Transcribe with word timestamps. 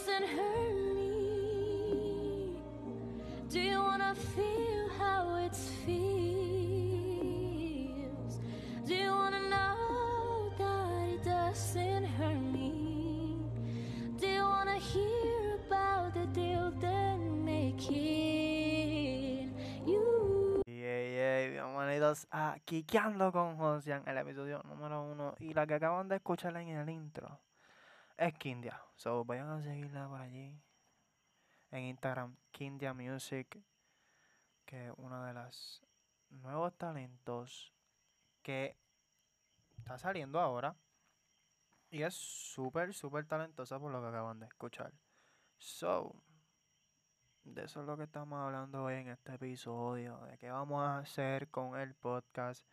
doesn't 0.00 0.28
hurt 0.28 0.94
me? 0.94 2.56
Do 3.50 3.60
you 3.60 3.78
wanna 3.80 4.14
feel 4.14 4.88
how 4.98 5.34
it 5.36 5.54
feels? 5.84 6.00
Do 8.86 8.94
you 8.94 9.10
wanna 9.10 9.40
know 9.50 10.50
that 10.56 11.08
it 11.08 11.22
doesn't 11.24 12.04
hurt 12.04 12.40
me? 12.40 13.36
Do 14.18 14.26
you 14.26 14.42
wanna 14.42 14.78
hear 14.78 15.58
about 15.66 16.14
the 16.14 16.26
deal 16.32 16.70
that 16.80 17.18
make 17.18 17.90
it 17.90 19.52
you? 19.86 20.62
Yay, 20.66 21.12
yay, 21.14 21.50
bienvenidos 21.50 22.26
a 22.30 22.56
Kikiando 22.64 23.32
con 23.32 23.58
Josian, 23.58 24.02
el 24.06 24.16
episodio 24.16 24.62
número 24.64 25.02
uno. 25.02 25.34
Y 25.40 25.52
la 25.52 25.66
que 25.66 25.74
acaban 25.74 26.08
de 26.08 26.16
escuchar 26.16 26.56
en 26.56 26.68
el 26.68 26.88
intro 26.88 27.38
es 28.20 28.34
Kindia. 28.34 28.78
So, 28.96 29.24
vayan 29.24 29.48
a 29.48 29.62
seguirla 29.62 30.06
por 30.06 30.20
allí. 30.20 30.54
En 31.70 31.84
Instagram, 31.84 32.36
Kindia 32.50 32.92
Music, 32.92 33.62
que 34.66 34.88
es 34.88 34.92
uno 34.98 35.24
de 35.24 35.32
los 35.32 35.82
nuevos 36.28 36.76
talentos 36.76 37.72
que 38.42 38.76
está 39.78 39.96
saliendo 39.96 40.38
ahora. 40.38 40.76
Y 41.90 42.02
es 42.02 42.14
súper, 42.14 42.92
súper 42.92 43.26
talentosa 43.26 43.78
por 43.80 43.90
lo 43.90 44.02
que 44.02 44.08
acaban 44.08 44.38
de 44.38 44.46
escuchar. 44.46 44.92
So, 45.56 46.14
de 47.44 47.64
eso 47.64 47.80
es 47.80 47.86
lo 47.86 47.96
que 47.96 48.04
estamos 48.04 48.38
hablando 48.38 48.84
hoy 48.84 48.94
en 48.96 49.08
este 49.08 49.34
episodio, 49.34 50.18
de 50.26 50.36
qué 50.36 50.50
vamos 50.50 50.82
a 50.82 50.98
hacer 50.98 51.48
con 51.48 51.78
el 51.80 51.94
podcast, 51.94 52.66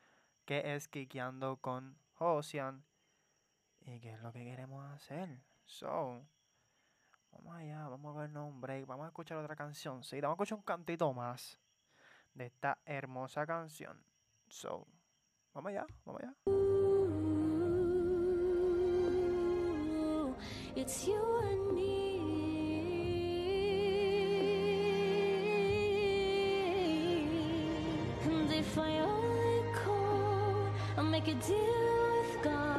qué 0.46 0.76
es 0.76 0.90
Kikiando 0.90 1.56
con 1.58 1.98
Josian 2.16 2.84
y 3.88 4.00
qué 4.00 4.14
es 4.14 4.22
lo 4.22 4.32
que 4.32 4.44
queremos 4.44 4.86
hacer. 4.92 5.42
So, 5.66 6.22
vamos 7.32 7.56
allá, 7.56 7.88
vamos 7.88 8.16
a 8.16 8.20
vernos 8.22 8.48
un 8.48 8.62
break, 8.62 8.86
vamos 8.86 9.06
a 9.06 9.08
escuchar 9.08 9.38
otra 9.38 9.56
canción, 9.56 10.04
sí, 10.04 10.20
vamos 10.22 10.36
a 10.36 10.44
escuchar 10.44 10.58
un 10.58 10.64
cantito 10.64 11.14
más 11.14 11.60
de 12.34 12.48
esta 12.48 12.78
hermosa 12.86 13.46
canción. 13.46 14.04
So, 14.48 14.88
vamos 15.54 15.70
allá, 15.72 15.86
vamos 16.06 16.22
allá. 16.22 16.34
And 28.28 28.52
if 28.52 28.78
I 28.78 29.02
call, 29.74 30.70
I'll 30.98 31.04
make 31.04 31.28
a 31.28 31.34
deal 31.34 31.56
with 31.56 32.44
God. 32.44 32.77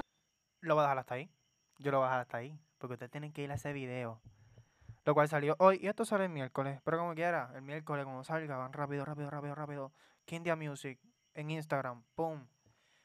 Lo 0.69 0.75
voy 0.75 0.83
a 0.83 0.85
dejar 0.85 0.99
hasta 0.99 1.15
ahí. 1.15 1.31
Yo 1.79 1.91
lo 1.91 1.99
voy 1.99 2.05
a 2.05 2.09
dejar 2.09 2.21
hasta 2.21 2.37
ahí. 2.37 2.61
Porque 2.77 2.93
ustedes 2.93 3.11
tienen 3.11 3.33
que 3.33 3.43
ir 3.43 3.51
a 3.51 3.55
ese 3.55 3.73
video. 3.73 4.21
Lo 5.07 5.15
cual 5.15 5.27
salió 5.27 5.57
hoy. 5.59 5.79
Y 5.81 5.87
esto 5.87 6.05
sale 6.05 6.25
el 6.25 6.31
miércoles. 6.31 6.79
Pero 6.85 6.99
como 6.99 7.15
quiera, 7.15 7.51
el 7.55 7.63
miércoles 7.63 8.05
cuando 8.05 8.23
salga, 8.23 8.59
van 8.59 8.75
rápido, 8.75 9.07
rápido, 9.07 9.31
rápido, 9.31 9.55
rápido. 9.55 9.93
Kindia 10.27 10.57
Music 10.57 11.01
en 11.33 11.51
Instagram. 11.51 12.05
¡Pum! 12.15 12.47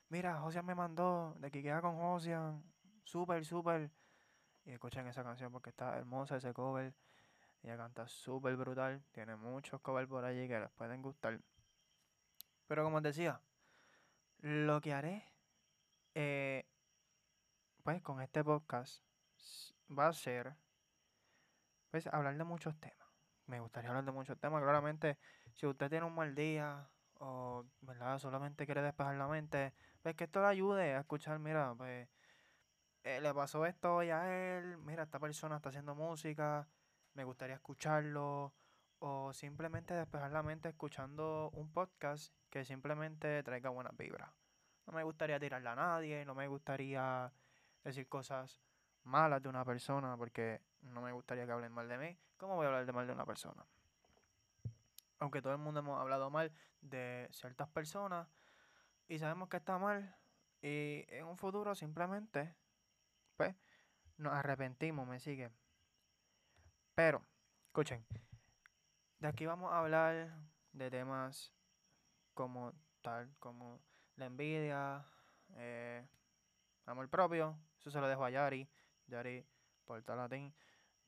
Mira, 0.09 0.42
Josian 0.42 0.66
me 0.66 0.75
mandó 0.75 1.36
de 1.39 1.50
que 1.52 1.64
queda 1.64 1.80
con 1.80 1.95
Josian. 1.95 2.61
Súper, 3.05 3.45
súper. 3.45 3.89
Y 4.66 4.72
escuchen 4.72 5.08
esa 5.08 5.23
canción 5.23 5.50
porque 5.50 5.70
está 5.70 5.98
hermosa 5.98 6.36
ese 6.36 6.53
cover. 6.53 6.94
Ella 7.61 7.77
canta 7.77 8.09
súper 8.09 8.58
brutal. 8.58 9.02
Tiene 9.14 9.38
muchos 9.38 9.80
covers 9.80 10.09
por 10.09 10.25
allí 10.25 10.50
que 10.50 10.59
les 10.59 10.72
pueden 10.72 11.02
gustar. 11.02 11.39
Pero 12.67 12.83
como 12.83 12.98
os 12.98 13.03
decía, 13.03 13.39
lo 14.42 14.81
que 14.81 14.94
haré 14.94 15.23
eh, 16.14 16.66
pues 17.84 18.02
con 18.02 18.22
este 18.22 18.44
podcast 18.44 19.03
va 19.89 20.08
a 20.08 20.14
ser 20.14 20.56
pues 21.92 22.08
hablar 22.08 22.38
de 22.38 22.44
muchos 22.44 22.80
temas. 22.80 23.08
Me 23.45 23.59
gustaría 23.59 23.89
hablar 23.89 24.06
de 24.06 24.12
muchos 24.12 24.39
temas. 24.39 24.64
Claramente, 24.64 25.20
si 25.53 25.67
usted 25.67 25.89
tiene 25.89 26.05
un 26.05 26.16
mal 26.16 26.33
día 26.33 26.89
o 27.20 27.66
¿verdad? 27.82 28.17
solamente 28.17 28.66
quiere 28.66 28.82
despejar 28.82 29.16
la 29.16 29.27
mente, 29.27 29.73
pues 30.02 30.16
que 30.16 30.23
esto 30.23 30.42
le 30.42 30.48
ayude 30.48 30.95
a 30.95 31.02
escuchar, 31.02 31.38
mira, 31.39 31.76
pues 31.76 32.08
eh, 33.04 33.20
le 33.21 33.33
pasó 33.33 33.66
esto 33.66 33.95
hoy 33.95 34.10
a 34.10 34.58
él, 34.58 34.77
mira, 34.80 35.04
esta 35.04 35.20
persona 35.20 35.58
está 35.58 35.70
haciendo 35.70 35.94
música, 35.94 36.67
me 37.14 37.26
gustaría 37.26 37.55
escucharlo, 37.55 38.54
o 39.00 39.33
simplemente 39.33 39.94
despejar 39.94 40.32
la 40.32 40.42
mente 40.42 40.70
escuchando 40.70 41.50
un 41.54 41.71
podcast 41.73 42.33
que 42.50 42.64
simplemente 42.64 43.44
traiga 43.44 43.70
buenas 43.70 43.95
vibras. 43.98 44.32
No 44.88 44.94
me 44.94 45.04
gustaría 45.04 45.39
tirarle 45.39 45.70
a 45.70 45.76
nadie, 45.76 46.23
no 46.23 46.33
me 46.33 46.48
gustaría 46.48 47.32
decir 47.83 48.08
cosas 48.08 48.60
malas 49.04 49.42
de 49.42 49.49
una 49.49 49.66
persona 49.66 50.16
porque 50.17 50.61
no 50.82 51.02
me 51.02 51.11
gustaría 51.11 51.45
que 51.45 51.52
hablen 51.52 51.71
mal 51.71 51.88
de 51.88 51.98
mí. 51.98 52.17
¿Cómo 52.38 52.55
voy 52.55 52.66
a 52.66 52.70
hablar 52.70 52.86
de 52.86 52.94
mal 52.94 53.08
de 53.08 53.14
una 53.14 53.26
persona? 53.26 53.66
Aunque 55.20 55.42
todo 55.42 55.54
el 55.54 55.60
mundo 55.60 55.80
hemos 55.80 55.99
hablado 55.99 56.30
mal 56.30 56.52
de 56.82 57.27
ciertas 57.32 57.70
personas 57.70 58.27
y 59.08 59.20
sabemos 59.20 59.49
que 59.49 59.58
está 59.58 59.77
mal 59.77 60.16
y 60.61 61.05
en 61.10 61.26
un 61.26 61.38
futuro 61.38 61.76
simplemente 61.76 62.55
pues 63.38 63.55
nos 64.17 64.33
arrepentimos, 64.33 65.08
me 65.08 65.20
sigue. 65.20 65.52
Pero, 66.95 67.26
escuchen, 67.67 68.05
de 69.20 69.27
aquí 69.27 69.45
vamos 69.45 69.71
a 69.71 69.80
hablar 69.80 70.36
de 70.73 70.92
temas 70.92 71.54
como 72.33 72.73
tal, 73.02 73.33
como 73.39 73.82
la 74.15 74.26
envidia, 74.26 75.05
eh, 75.55 76.05
amor 76.86 77.10
propio, 77.10 77.58
eso 77.83 77.92
se 77.92 77.99
lo 77.99 78.08
dejo 78.08 78.23
a 78.23 78.30
Yari, 78.30 78.66
Yari 79.08 79.45
Porta 79.83 80.16
Latín, 80.16 80.55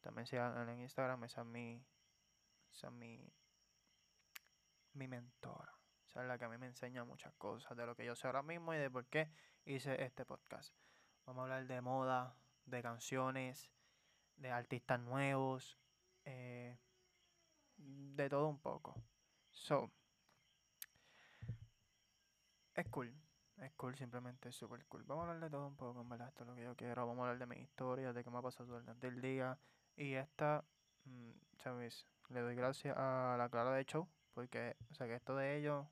también 0.01 0.27
sigan 0.27 0.67
en 0.67 0.81
Instagram, 0.81 1.23
esa 1.23 1.39
es 1.39 1.47
mi, 1.47 1.81
esa 2.69 2.87
es 2.87 2.93
mi, 2.93 3.31
mi 4.91 5.07
mentora, 5.07 5.73
esa 6.09 6.21
es 6.21 6.27
la 6.27 6.37
que 6.37 6.43
a 6.43 6.49
mí 6.49 6.57
me 6.57 6.65
enseña 6.65 7.05
muchas 7.05 7.33
cosas 7.35 7.77
de 7.77 7.85
lo 7.85 7.95
que 7.95 8.03
yo 8.03 8.13
sé 8.13 8.27
ahora 8.27 8.43
mismo 8.43 8.73
y 8.73 8.77
de 8.77 8.91
por 8.91 9.05
qué 9.05 9.31
hice 9.63 10.03
este 10.03 10.25
podcast. 10.25 10.75
Vamos 11.25 11.39
a 11.39 11.43
hablar 11.43 11.65
de 11.65 11.79
moda, 11.79 12.35
de 12.65 12.81
canciones, 12.81 13.71
de 14.35 14.51
artistas 14.51 14.99
nuevos, 14.99 15.79
eh, 16.25 16.77
de 17.77 18.29
todo 18.29 18.49
un 18.49 18.59
poco. 18.59 19.01
So, 19.51 19.89
es 22.73 22.85
cool. 22.89 23.24
Es 23.57 23.71
cool, 23.73 23.95
simplemente 23.95 24.49
es 24.49 24.55
super 24.55 24.85
cool. 24.85 25.03
Vamos 25.03 25.23
a 25.23 25.31
hablar 25.31 25.43
de 25.43 25.49
todo 25.49 25.67
un 25.67 25.77
poco, 25.77 26.01
en 26.01 26.09
verdad, 26.09 26.27
esto 26.27 26.43
es 26.43 26.49
lo 26.49 26.55
que 26.55 26.63
yo 26.63 26.75
quiero. 26.75 27.07
Vamos 27.07 27.23
a 27.25 27.31
hablar 27.31 27.47
de 27.47 27.55
mi 27.55 27.61
historia, 27.61 28.11
de 28.11 28.23
qué 28.23 28.29
me 28.29 28.37
ha 28.39 28.41
pasado 28.41 28.79
durante 28.79 29.07
el 29.07 29.21
día. 29.21 29.57
Y 29.95 30.13
esta, 30.13 30.63
mm, 31.05 31.31
¿sabes? 31.57 32.05
Le 32.29 32.41
doy 32.41 32.55
gracias 32.55 32.95
a 32.97 33.35
la 33.37 33.49
Clara 33.49 33.71
de 33.71 33.85
Show, 33.85 34.09
porque, 34.33 34.75
o 34.91 34.95
sea, 34.95 35.07
que 35.07 35.15
esto 35.15 35.35
de 35.35 35.57
ellos, 35.57 35.87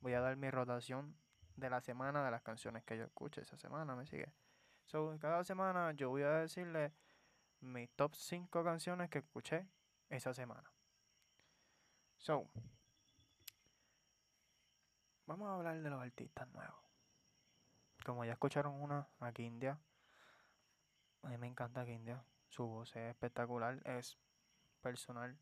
voy 0.00 0.14
a 0.14 0.20
dar 0.20 0.36
mi 0.36 0.50
rotación 0.50 1.16
de 1.56 1.70
la 1.70 1.80
semana 1.80 2.24
de 2.24 2.30
las 2.30 2.42
canciones 2.42 2.84
que 2.84 2.96
yo 2.96 3.04
escuche 3.04 3.40
esa 3.40 3.56
semana, 3.56 3.96
¿me 3.96 4.06
sigue? 4.06 4.32
So, 4.84 5.18
cada 5.20 5.44
semana 5.44 5.92
yo 5.92 6.10
voy 6.10 6.22
a 6.22 6.30
decirle 6.30 6.92
mis 7.60 7.90
top 7.90 8.14
5 8.14 8.62
canciones 8.62 9.10
que 9.10 9.18
escuché 9.18 9.66
esa 10.08 10.32
semana. 10.32 10.72
So, 12.16 12.48
vamos 15.26 15.48
a 15.48 15.54
hablar 15.54 15.82
de 15.82 15.90
los 15.90 16.00
artistas 16.00 16.48
nuevos. 16.48 16.87
Como 18.08 18.24
ya 18.24 18.32
escucharon 18.32 18.80
una, 18.80 19.06
aquí 19.20 19.44
India. 19.44 19.78
A 21.22 21.28
mí 21.28 21.36
me 21.36 21.46
encanta 21.46 21.86
India. 21.86 22.24
Su 22.48 22.66
voz 22.66 22.96
es 22.96 23.10
espectacular, 23.10 23.82
es 23.84 24.16
personal. 24.80 25.38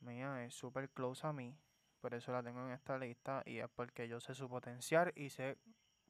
Mía 0.00 0.44
es 0.44 0.52
súper 0.52 0.90
close 0.90 1.24
a 1.24 1.32
mí. 1.32 1.56
Por 2.00 2.12
eso 2.12 2.32
la 2.32 2.42
tengo 2.42 2.66
en 2.66 2.72
esta 2.72 2.98
lista. 2.98 3.44
Y 3.46 3.58
es 3.58 3.68
porque 3.68 4.08
yo 4.08 4.18
sé 4.18 4.34
su 4.34 4.48
potencial 4.48 5.12
y 5.14 5.30
sé 5.30 5.58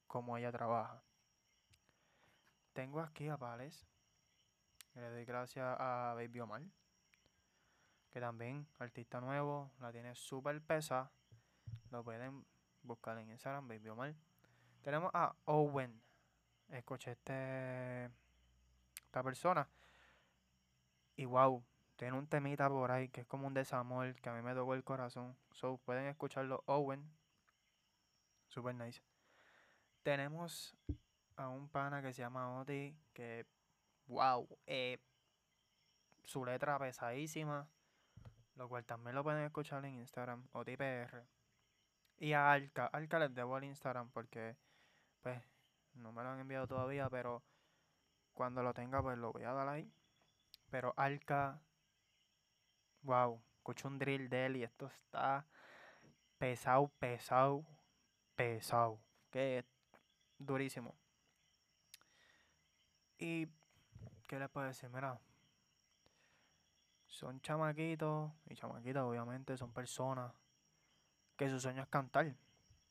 cómo 0.07 0.39
ella 0.39 0.51
trabaja. 0.51 1.03
Tengo 2.73 3.01
aquí 3.01 3.29
a 3.29 3.37
Pales. 3.37 3.87
Le 4.95 5.11
doy 5.11 5.27
gracias 5.27 5.77
a 5.79 6.15
Baby 6.17 6.41
Omar. 6.41 6.63
Que 8.09 8.19
también, 8.19 8.67
artista 8.79 9.21
nuevo, 9.21 9.73
la 9.79 9.93
tiene 9.93 10.15
súper 10.15 10.59
pesa. 10.63 11.11
Lo 11.91 12.03
pueden 12.03 12.47
buscar 12.83 13.19
en 13.19 13.29
Instagram, 13.29 13.69
Baby 13.69 13.91
Omar. 13.91 14.15
Tenemos 14.87 15.11
a 15.15 15.35
Owen. 15.47 16.01
Escuché 16.69 17.11
este, 17.11 18.05
esta 19.05 19.21
persona. 19.25 19.69
Y 21.17 21.25
wow, 21.25 21.65
tiene 21.97 22.17
un 22.17 22.29
temita 22.29 22.69
por 22.69 22.93
ahí 22.93 23.09
que 23.09 23.23
es 23.23 23.27
como 23.27 23.49
un 23.49 23.55
desamor 23.55 24.15
que 24.15 24.29
a 24.29 24.33
mí 24.33 24.43
me 24.43 24.55
tocó 24.55 24.75
el 24.75 24.85
corazón. 24.85 25.37
So 25.51 25.79
pueden 25.79 26.07
escucharlo, 26.07 26.63
Owen. 26.67 27.05
Super 28.47 28.77
nice. 28.77 29.03
Tenemos 30.05 30.77
a 31.35 31.49
un 31.49 31.69
pana 31.69 32.01
que 32.01 32.13
se 32.13 32.23
llama 32.23 32.61
Oti. 32.61 32.97
Que 33.13 33.45
wow, 34.07 34.49
eh, 34.67 35.01
su 36.23 36.45
letra 36.45 36.79
pesadísima. 36.79 37.69
Lo 38.55 38.69
cual 38.69 38.85
también 38.85 39.17
lo 39.17 39.25
pueden 39.25 39.43
escuchar 39.43 39.85
en 39.85 39.97
Instagram, 39.97 40.47
OTIPR. 40.53 41.27
Y 42.19 42.35
a 42.35 42.53
Alca, 42.53 42.87
Alca 42.87 43.19
les 43.19 43.35
debo 43.35 43.59
el 43.59 43.65
Instagram 43.65 44.11
porque 44.11 44.57
pues 45.27 45.43
no 45.95 46.13
me 46.13 46.23
lo 46.23 46.31
han 46.31 46.39
enviado 46.39 46.69
todavía, 46.69 47.11
pero 47.11 47.43
cuando 48.33 48.63
lo 48.63 48.73
tenga 48.73 49.03
pues 49.03 49.19
lo 49.19 49.33
voy 49.33 49.43
a 49.43 49.53
dar 49.53 49.69
ahí. 49.69 49.93
Pero 50.71 50.95
Alka, 50.97 51.61
wow, 53.03 53.43
escucho 53.57 53.89
un 53.89 53.99
drill 53.99 54.29
de 54.29 54.47
él 54.47 54.57
y 54.59 54.63
esto 54.63 54.87
está 54.87 55.45
pesado, 56.39 56.93
pesado, 57.01 57.67
pesado. 58.37 59.01
Que 59.33 59.65
durísimo. 60.39 60.95
Y, 63.19 63.49
¿qué 64.29 64.39
les 64.39 64.49
puedo 64.49 64.69
decir? 64.69 64.89
Mira, 64.91 65.19
son 67.09 67.41
chamaquitos, 67.41 68.31
y 68.49 68.55
chamaquitas 68.55 69.03
obviamente 69.03 69.57
son 69.57 69.73
personas 69.73 70.33
que 71.37 71.51
su 71.51 71.59
sueño 71.59 71.83
es 71.83 71.89
cantar. 71.89 72.33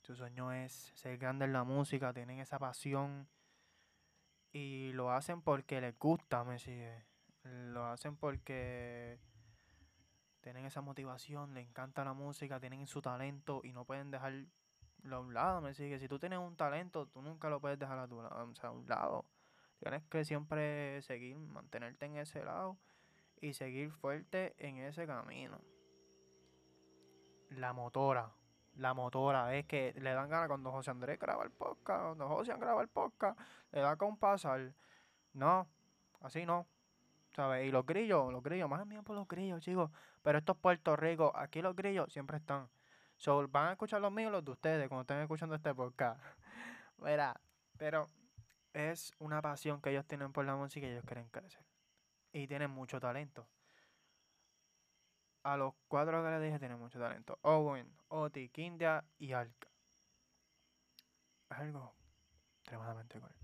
Su 0.06 0.16
sueño 0.16 0.52
es 0.52 0.92
ser 0.94 1.18
grande 1.18 1.46
en 1.46 1.54
la 1.54 1.64
música, 1.64 2.14
tienen 2.14 2.38
esa 2.38 2.60
pasión 2.60 3.28
y 4.52 4.92
lo 4.94 5.10
hacen 5.10 5.42
porque 5.42 5.82
les 5.82 5.98
gusta, 5.98 6.44
me 6.44 6.60
sigue. 6.60 7.04
Lo 7.42 7.88
hacen 7.88 8.16
porque 8.16 9.18
tienen 10.42 10.64
esa 10.68 10.82
motivación, 10.82 11.56
les 11.56 11.68
encanta 11.68 12.06
la 12.06 12.14
música, 12.14 12.60
tienen 12.60 12.86
su 12.86 13.02
talento 13.02 13.62
y 13.64 13.74
no 13.74 13.84
pueden 13.84 14.12
dejarlo 14.12 14.46
a 15.10 15.20
un 15.20 15.34
lado, 15.34 15.60
me 15.62 15.74
sigue. 15.74 15.98
Si 15.98 16.08
tú 16.08 16.20
tienes 16.20 16.38
un 16.38 16.56
talento, 16.56 17.08
tú 17.08 17.24
nunca 17.24 17.50
lo 17.50 17.60
puedes 17.60 17.80
dejar 17.80 17.98
a, 17.98 18.08
tu, 18.08 18.20
o 18.20 18.22
a 18.28 18.72
un 18.72 18.88
lado. 18.88 19.26
Tienes 19.80 20.04
que 20.04 20.24
siempre 20.24 21.02
seguir, 21.02 21.36
mantenerte 21.36 22.06
en 22.06 22.18
ese 22.18 22.46
lado 22.46 22.78
y 23.42 23.54
seguir 23.54 23.90
fuerte 23.90 24.54
en 24.60 24.78
ese 24.78 25.08
camino. 25.08 25.60
La 27.50 27.74
motora, 27.74 28.32
la 28.76 28.94
motora, 28.94 29.56
es 29.56 29.66
que 29.66 29.94
le 29.98 30.14
dan 30.14 30.30
ganas 30.30 30.48
cuando 30.48 30.72
José 30.72 30.92
Andrés 30.92 31.20
graba 31.20 31.44
el 31.44 31.52
podcast, 31.52 32.04
cuando 32.04 32.28
José 32.28 32.56
graba 32.58 32.82
el 32.82 32.88
podcast, 32.88 33.40
le 33.72 33.82
da 33.82 33.96
con 33.96 34.18
pasar. 34.18 34.74
No, 35.34 35.68
así 36.22 36.46
no. 36.46 36.68
¿Sabes? 37.36 37.68
Y 37.68 37.72
los 37.72 37.86
grillos, 37.86 38.32
los 38.32 38.42
grillos, 38.42 38.70
más 38.70 38.88
bien 38.88 39.04
por 39.04 39.16
los 39.16 39.28
grillos, 39.28 39.62
chicos. 39.62 39.92
Pero 40.22 40.38
esto 40.38 40.54
es 40.54 40.58
Puerto 40.60 40.96
Rico, 40.96 41.34
aquí 41.36 41.62
los 41.62 41.76
grillos 41.76 42.12
siempre 42.12 42.38
están. 42.38 42.70
So, 43.18 43.48
van 43.48 43.70
a 43.70 43.72
escuchar 43.74 44.02
los 44.02 44.12
míos 44.12 44.32
los 44.32 44.44
de 44.44 44.52
ustedes 44.52 44.88
cuando 44.88 45.02
estén 45.02 45.20
escuchando 45.20 45.56
este 45.56 45.74
podcast. 45.74 46.22
Mira, 46.98 47.40
pero 47.78 48.10
es 48.74 49.14
una 49.20 49.42
pasión 49.42 49.82
que 49.82 49.92
ellos 49.92 50.06
tienen 50.06 50.32
por 50.32 50.46
la 50.46 50.56
música 50.56 50.86
y 50.86 50.92
ellos 50.92 51.06
quieren 51.06 51.28
crecer. 51.30 51.64
Y 52.32 52.48
tienen 52.48 52.72
mucho 52.72 53.00
talento. 53.00 53.48
A 55.46 55.58
los 55.58 55.76
cuatro 55.88 56.24
que 56.24 56.30
les 56.32 56.42
dije 56.42 56.58
tienen 56.58 56.80
mucho 56.80 56.98
talento. 56.98 57.38
Owen, 57.44 57.96
Oti, 58.08 58.50
Kindia 58.50 59.06
y 59.20 59.34
Alka. 59.34 59.70
Algo 61.50 61.94
extremadamente 62.58 63.20
cool. 63.20 63.36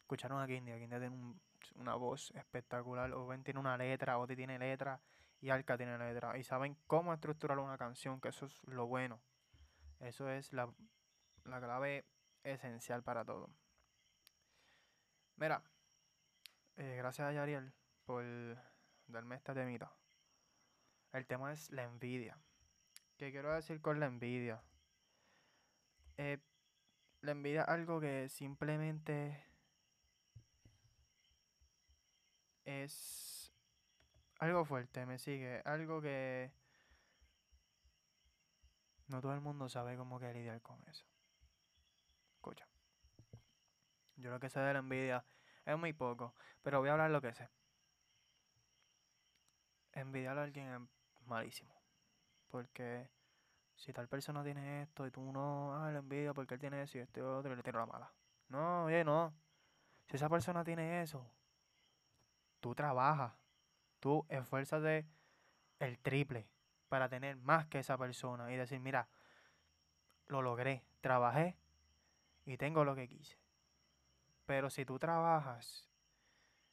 Escucharon 0.00 0.40
a 0.40 0.46
Kindia. 0.46 0.78
Kindia 0.78 0.98
tiene 0.98 1.34
una 1.74 1.96
voz 1.96 2.30
espectacular. 2.34 3.12
Owen 3.12 3.44
tiene 3.44 3.60
una 3.60 3.76
letra, 3.76 4.16
Oti 4.16 4.36
tiene 4.36 4.58
letra 4.58 5.02
y 5.38 5.50
Alka 5.50 5.76
tiene 5.76 5.98
letra. 5.98 6.38
Y 6.38 6.44
saben 6.44 6.78
cómo 6.86 7.12
estructurar 7.12 7.58
una 7.58 7.76
canción, 7.76 8.22
que 8.22 8.28
eso 8.28 8.46
es 8.46 8.58
lo 8.64 8.86
bueno. 8.86 9.20
Eso 9.98 10.30
es 10.30 10.54
la, 10.54 10.72
la 11.44 11.60
clave 11.60 12.06
esencial 12.42 13.02
para 13.02 13.22
todo. 13.22 13.50
Mira, 15.36 15.62
eh, 16.76 16.96
gracias 16.96 17.28
a 17.28 17.32
Yariel 17.32 17.74
por 18.06 18.24
darme 19.08 19.36
esta 19.36 19.52
temita. 19.52 19.92
El 21.12 21.26
tema 21.26 21.52
es 21.52 21.70
la 21.70 21.84
envidia. 21.84 22.38
¿Qué 23.16 23.30
quiero 23.32 23.52
decir 23.52 23.80
con 23.80 23.98
la 23.98 24.06
envidia? 24.06 24.62
Eh, 26.16 26.38
la 27.22 27.32
envidia 27.32 27.62
es 27.62 27.68
algo 27.68 28.00
que 28.00 28.28
simplemente 28.28 29.44
es 32.64 33.52
algo 34.38 34.64
fuerte, 34.64 35.04
me 35.04 35.18
sigue. 35.18 35.60
Algo 35.64 36.00
que 36.00 36.52
no 39.08 39.20
todo 39.20 39.34
el 39.34 39.40
mundo 39.40 39.68
sabe 39.68 39.96
cómo 39.96 40.20
que 40.20 40.32
lidiar 40.32 40.62
con 40.62 40.80
eso. 40.88 41.04
Escucha. 42.34 42.66
Yo 44.16 44.30
lo 44.30 44.38
que 44.38 44.48
sé 44.48 44.60
de 44.60 44.72
la 44.72 44.78
envidia 44.78 45.24
es 45.66 45.76
muy 45.76 45.92
poco, 45.92 46.34
pero 46.62 46.78
voy 46.78 46.88
a 46.88 46.92
hablar 46.92 47.10
lo 47.10 47.20
que 47.20 47.34
sé. 47.34 47.48
Envidiar 49.92 50.38
a 50.38 50.44
alguien 50.44 50.68
es 50.68 50.99
malísimo. 51.30 51.72
Porque 52.50 53.08
si 53.74 53.92
tal 53.92 54.08
persona 54.08 54.44
tiene 54.44 54.82
esto 54.82 55.06
y 55.06 55.10
tú 55.10 55.32
no, 55.32 55.74
ah, 55.74 55.90
la 55.90 56.00
envidia 56.00 56.34
porque 56.34 56.54
él 56.54 56.60
tiene 56.60 56.82
eso 56.82 56.98
y 56.98 57.00
este 57.00 57.22
otro 57.22 57.52
y 57.52 57.56
le 57.56 57.62
tiro 57.62 57.78
la 57.78 57.86
mala. 57.86 58.12
No, 58.48 58.84
oye, 58.84 59.04
no. 59.04 59.32
Si 60.06 60.16
esa 60.16 60.28
persona 60.28 60.64
tiene 60.64 61.02
eso, 61.02 61.24
tú 62.60 62.74
trabajas, 62.74 63.32
tú 64.00 64.26
esfuérzate 64.28 65.06
el 65.78 65.98
triple 65.98 66.46
para 66.88 67.08
tener 67.08 67.36
más 67.36 67.66
que 67.66 67.78
esa 67.78 67.96
persona 67.96 68.52
y 68.52 68.56
decir, 68.56 68.80
mira, 68.80 69.08
lo 70.26 70.42
logré, 70.42 70.84
trabajé 71.00 71.56
y 72.44 72.56
tengo 72.56 72.84
lo 72.84 72.94
que 72.94 73.08
quise. 73.08 73.38
Pero 74.46 74.68
si 74.68 74.84
tú 74.84 74.98
trabajas 74.98 75.88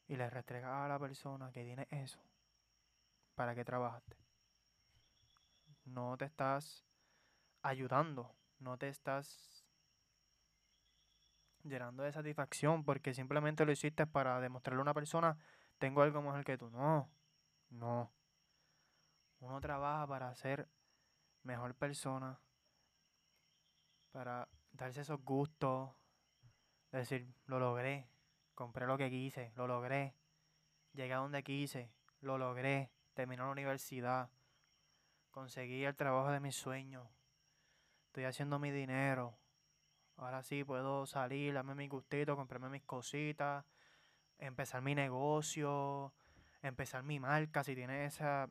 y 0.07 0.15
le 0.15 0.30
restregas 0.30 0.71
a 0.71 0.88
la 0.88 1.00
persona 1.00 1.51
que 1.51 1.63
tiene 1.63 1.88
eso, 1.92 2.19
¿para 3.36 3.54
qué 3.54 3.63
trabajaste? 3.63 4.26
No 5.88 6.18
te 6.18 6.25
estás 6.25 6.86
ayudando, 7.62 8.36
no 8.60 8.78
te 8.78 8.89
estás 8.89 9.66
llenando 11.63 12.04
de 12.04 12.12
satisfacción 12.12 12.84
porque 12.84 13.13
simplemente 13.13 13.66
lo 13.66 13.72
hiciste 13.72 14.06
para 14.06 14.39
demostrarle 14.39 14.80
a 14.80 14.84
una 14.84 14.94
persona, 14.94 15.38
tengo 15.78 16.01
algo 16.01 16.22
mejor 16.22 16.44
que 16.44 16.57
tú. 16.57 16.69
No, 16.69 17.10
no. 17.69 18.12
Uno 19.39 19.62
trabaja 19.62 20.07
para 20.07 20.34
ser 20.36 20.68
mejor 21.44 21.75
persona, 21.75 22.40
para 24.12 24.48
darse 24.72 25.01
esos 25.01 25.24
gustos, 25.24 25.92
decir, 26.92 27.33
lo 27.45 27.60
logré, 27.60 28.10
compré 28.56 28.88
lo 28.88 28.98
que 28.98 29.10
quise, 29.10 29.51
lo 29.56 29.68
logré, 29.68 30.16
llegué 30.94 31.13
a 31.13 31.18
donde 31.18 31.44
quise, 31.44 31.92
lo 32.22 32.38
logré, 32.38 32.92
terminé 33.13 33.44
la 33.44 33.50
universidad, 33.50 34.30
conseguí 35.38 35.86
el 35.86 35.95
trabajo 35.95 36.31
de 36.31 36.39
mis 36.39 36.56
sueños, 36.56 37.07
estoy 38.07 38.24
haciendo 38.24 38.57
mi 38.57 38.72
dinero, 38.72 39.38
ahora 40.16 40.42
sí 40.42 40.63
puedo 40.63 41.06
salir, 41.06 41.54
darme 41.54 41.75
mi 41.75 41.88
gustito, 41.88 42.36
comprarme 42.36 42.69
mis 42.69 42.84
cositas, 42.84 43.63
empezar 44.39 44.81
mi 44.81 44.95
negocio, 44.95 46.12
empezar 46.64 47.04
mi 47.04 47.19
marca, 47.19 47.64
si 47.64 47.76
tienes 47.76 48.16
esa, 48.16 48.50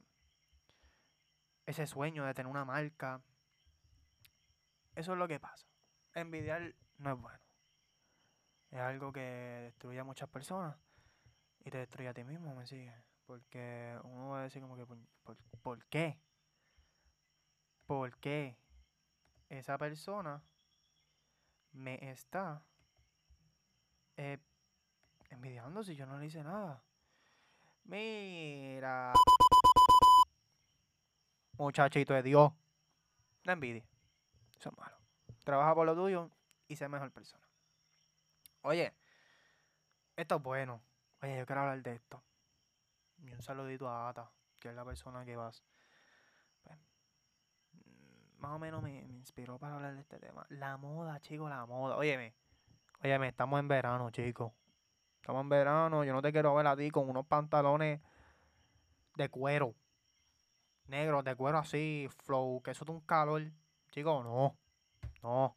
ese 1.67 1.89
sueño 1.89 2.25
de 2.25 2.35
tener 2.35 2.51
una 2.51 2.65
marca. 2.65 3.21
Eso 4.95 5.15
es 5.15 5.19
lo 5.19 5.27
que 5.27 5.41
pasa. 5.41 5.67
Envidiar 6.15 6.73
no 6.99 7.15
es 7.15 7.21
bueno 7.21 7.47
es 8.71 8.79
algo 8.79 9.13
que 9.13 9.21
destruye 9.21 9.99
a 9.99 10.05
muchas 10.05 10.29
personas 10.29 10.77
y 11.65 11.71
te 11.71 11.79
destruye 11.79 12.09
a 12.09 12.15
ti 12.15 12.25
mismo, 12.25 12.55
me 12.55 12.67
sigue. 12.67 12.95
Porque 13.27 13.99
uno 14.05 14.29
va 14.29 14.41
a 14.41 14.43
decir 14.45 14.63
como 14.63 14.77
que, 14.77 14.87
¿por, 14.87 15.37
qué? 15.37 15.59
¿Por 15.63 15.85
qué 15.87 16.21
esa 19.49 19.79
persona 19.79 20.43
me 21.73 22.11
está 22.11 22.63
eh, 24.17 24.39
envidiando 25.31 25.85
si 25.85 25.95
yo 25.95 26.07
no 26.07 26.19
le 26.19 26.27
hice 26.27 26.43
nada? 26.43 26.83
Mira, 27.85 29.13
muchachito 31.59 32.15
de 32.15 32.23
Dios, 32.23 32.53
no 33.45 33.53
envidie, 33.53 33.87
eso 34.59 34.71
es 34.71 34.79
malo. 34.79 34.97
Trabaja 35.45 35.75
por 35.75 35.87
lo 35.87 35.95
tuyo 35.95 36.31
y 36.67 36.75
sé 36.75 36.89
mejor 36.89 37.13
persona. 37.13 37.47
Oye, 38.63 38.93
esto 40.17 40.37
es 40.37 40.43
bueno. 40.43 40.83
Oye, 41.23 41.39
yo 41.39 41.47
quiero 41.47 41.61
hablar 41.61 41.83
de 41.83 41.95
esto. 41.95 42.21
Y 43.19 43.31
un 43.31 43.43
saludito 43.43 43.89
a 43.89 44.09
Ata, 44.09 44.29
que 44.59 44.71
es 44.71 44.75
la 44.75 44.85
persona 44.85 45.25
que 45.25 45.37
vas. 45.37 45.63
Más 48.39 48.53
o 48.53 48.59
menos 48.59 48.83
me, 48.83 49.01
inspiró 49.03 49.59
para 49.59 49.75
hablar 49.75 49.95
de 49.95 50.01
este 50.01 50.19
tema. 50.19 50.47
La 50.51 50.77
moda, 50.77 51.21
chicos, 51.21 51.49
la 51.49 51.65
moda. 51.67 51.97
Óyeme, 51.97 52.35
óyeme, 53.03 53.29
estamos 53.29 53.59
en 53.61 53.69
verano, 53.69 54.11
chicos. 54.11 54.53
Estamos 55.17 55.43
en 55.43 55.49
verano. 55.49 56.05
Yo 56.05 56.13
no 56.13 56.23
te 56.23 56.33
quiero 56.33 56.55
ver 56.55 56.67
a 56.67 56.77
ti 56.77 56.91
con 56.91 57.09
unos 57.09 57.27
pantalones 57.27 58.01
de 59.17 59.29
cuero. 59.29 59.75
Negros, 60.87 61.25
de 61.25 61.35
cuero 61.35 61.59
así, 61.59 62.09
flow, 62.25 62.63
que 62.63 62.71
eso 62.73 62.85
es 62.85 62.91
un 62.91 63.01
calor. 63.01 63.43
Chicos, 63.91 64.25
no. 64.25 64.57
No. 65.23 65.57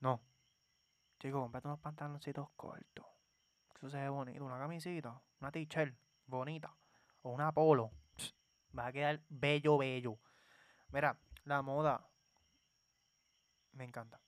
No. 0.00 0.20
Chicos, 1.18 1.40
comprate 1.40 1.66
unos 1.66 1.80
pantaloncitos 1.80 2.48
cortos. 2.56 3.06
Eso 3.74 3.90
se 3.90 3.98
ve 3.98 4.08
bonito. 4.08 4.44
Una 4.44 4.58
camisita, 4.58 5.20
una 5.40 5.50
t-shirt 5.50 5.96
bonita. 6.26 6.74
O 7.22 7.30
una 7.30 7.50
polo. 7.50 7.90
va 8.78 8.86
a 8.86 8.92
quedar 8.92 9.20
bello, 9.28 9.78
bello. 9.78 10.18
Mira, 10.92 11.16
la 11.44 11.62
moda. 11.62 12.06
Me 13.72 13.84
encanta. 13.84 14.20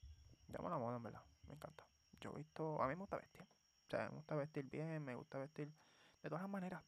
Llamo 0.48 0.68
la 0.70 0.78
moda, 0.78 0.96
en 0.96 1.02
verdad. 1.02 1.22
Me 1.48 1.54
encanta. 1.54 1.84
Yo 2.20 2.30
he 2.32 2.36
visto. 2.36 2.80
A 2.82 2.86
mí 2.88 2.94
me 2.94 3.00
gusta 3.00 3.16
vestir. 3.16 3.42
O 3.42 3.90
sea, 3.90 4.08
me 4.08 4.16
gusta 4.16 4.34
vestir 4.36 4.64
bien, 4.70 5.04
me 5.04 5.14
gusta 5.14 5.38
vestir 5.38 5.70
de 6.22 6.28
todas 6.28 6.42
las 6.42 6.50
maneras. 6.50 6.82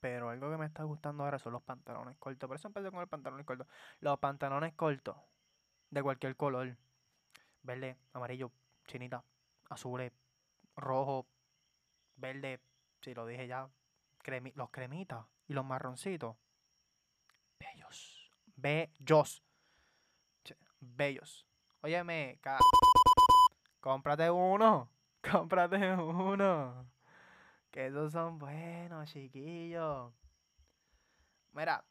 Pero 0.00 0.30
algo 0.30 0.50
que 0.50 0.56
me 0.56 0.66
está 0.66 0.82
gustando 0.84 1.24
ahora 1.24 1.38
son 1.38 1.52
los 1.52 1.62
pantalones 1.62 2.16
cortos. 2.18 2.48
Por 2.48 2.56
eso 2.56 2.68
empecé 2.68 2.90
con 2.90 3.00
los 3.00 3.08
pantalones 3.08 3.46
cortos. 3.46 3.66
Los 4.00 4.18
pantalones 4.18 4.74
cortos, 4.74 5.16
de 5.90 6.02
cualquier 6.02 6.36
color. 6.36 6.76
Verde, 7.62 7.96
amarillo, 8.12 8.50
chinita, 8.86 9.22
azul, 9.70 10.12
rojo, 10.76 11.26
verde, 12.16 12.60
si 13.00 13.14
lo 13.14 13.26
dije 13.26 13.46
ya. 13.46 13.68
cremi- 14.24 14.52
los 14.54 14.70
cremitas 14.70 15.24
y 15.46 15.52
los 15.54 15.64
marroncitos. 15.64 16.36
Bellos. 17.62 18.30
Bellos. 18.56 19.42
Bellos. 20.80 21.46
Óyeme, 21.80 22.38
ca- 22.40 22.58
cómprate 23.80 24.30
uno. 24.30 24.90
Cómprate 25.30 25.94
uno. 25.94 26.90
Que 27.70 27.86
esos 27.86 28.12
son 28.12 28.38
buenos, 28.38 29.08
chiquillos. 29.12 30.12
Mira. 31.52 31.84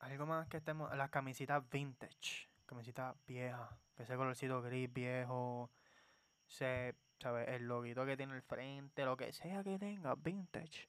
Algo 0.00 0.26
más 0.26 0.46
que 0.48 0.58
estemos. 0.58 0.94
Las 0.96 1.10
camisitas 1.10 1.66
vintage. 1.70 2.48
Camisitas 2.66 3.16
viejas. 3.26 3.70
Ese 3.96 4.14
colorcito 4.16 4.60
gris 4.60 4.92
viejo. 4.92 5.70
Se, 6.46 6.94
¿sabes? 7.18 7.48
El 7.48 7.66
loguito 7.66 8.04
que 8.04 8.16
tiene 8.18 8.34
el 8.34 8.42
frente. 8.42 9.04
Lo 9.06 9.16
que 9.16 9.32
sea 9.32 9.64
que 9.64 9.78
tenga. 9.78 10.14
Vintage. 10.16 10.88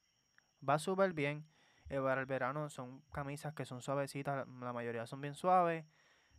Va 0.68 0.78
súper 0.78 1.14
bien. 1.14 1.46
Y 1.90 1.96
para 1.98 2.22
el 2.22 2.26
verano 2.26 2.70
son 2.70 3.02
camisas 3.12 3.54
que 3.54 3.66
son 3.66 3.82
suavecitas. 3.82 4.48
La 4.60 4.74
mayoría 4.74 5.06
son 5.06 5.22
bien 5.22 5.36
suaves. 5.36 5.86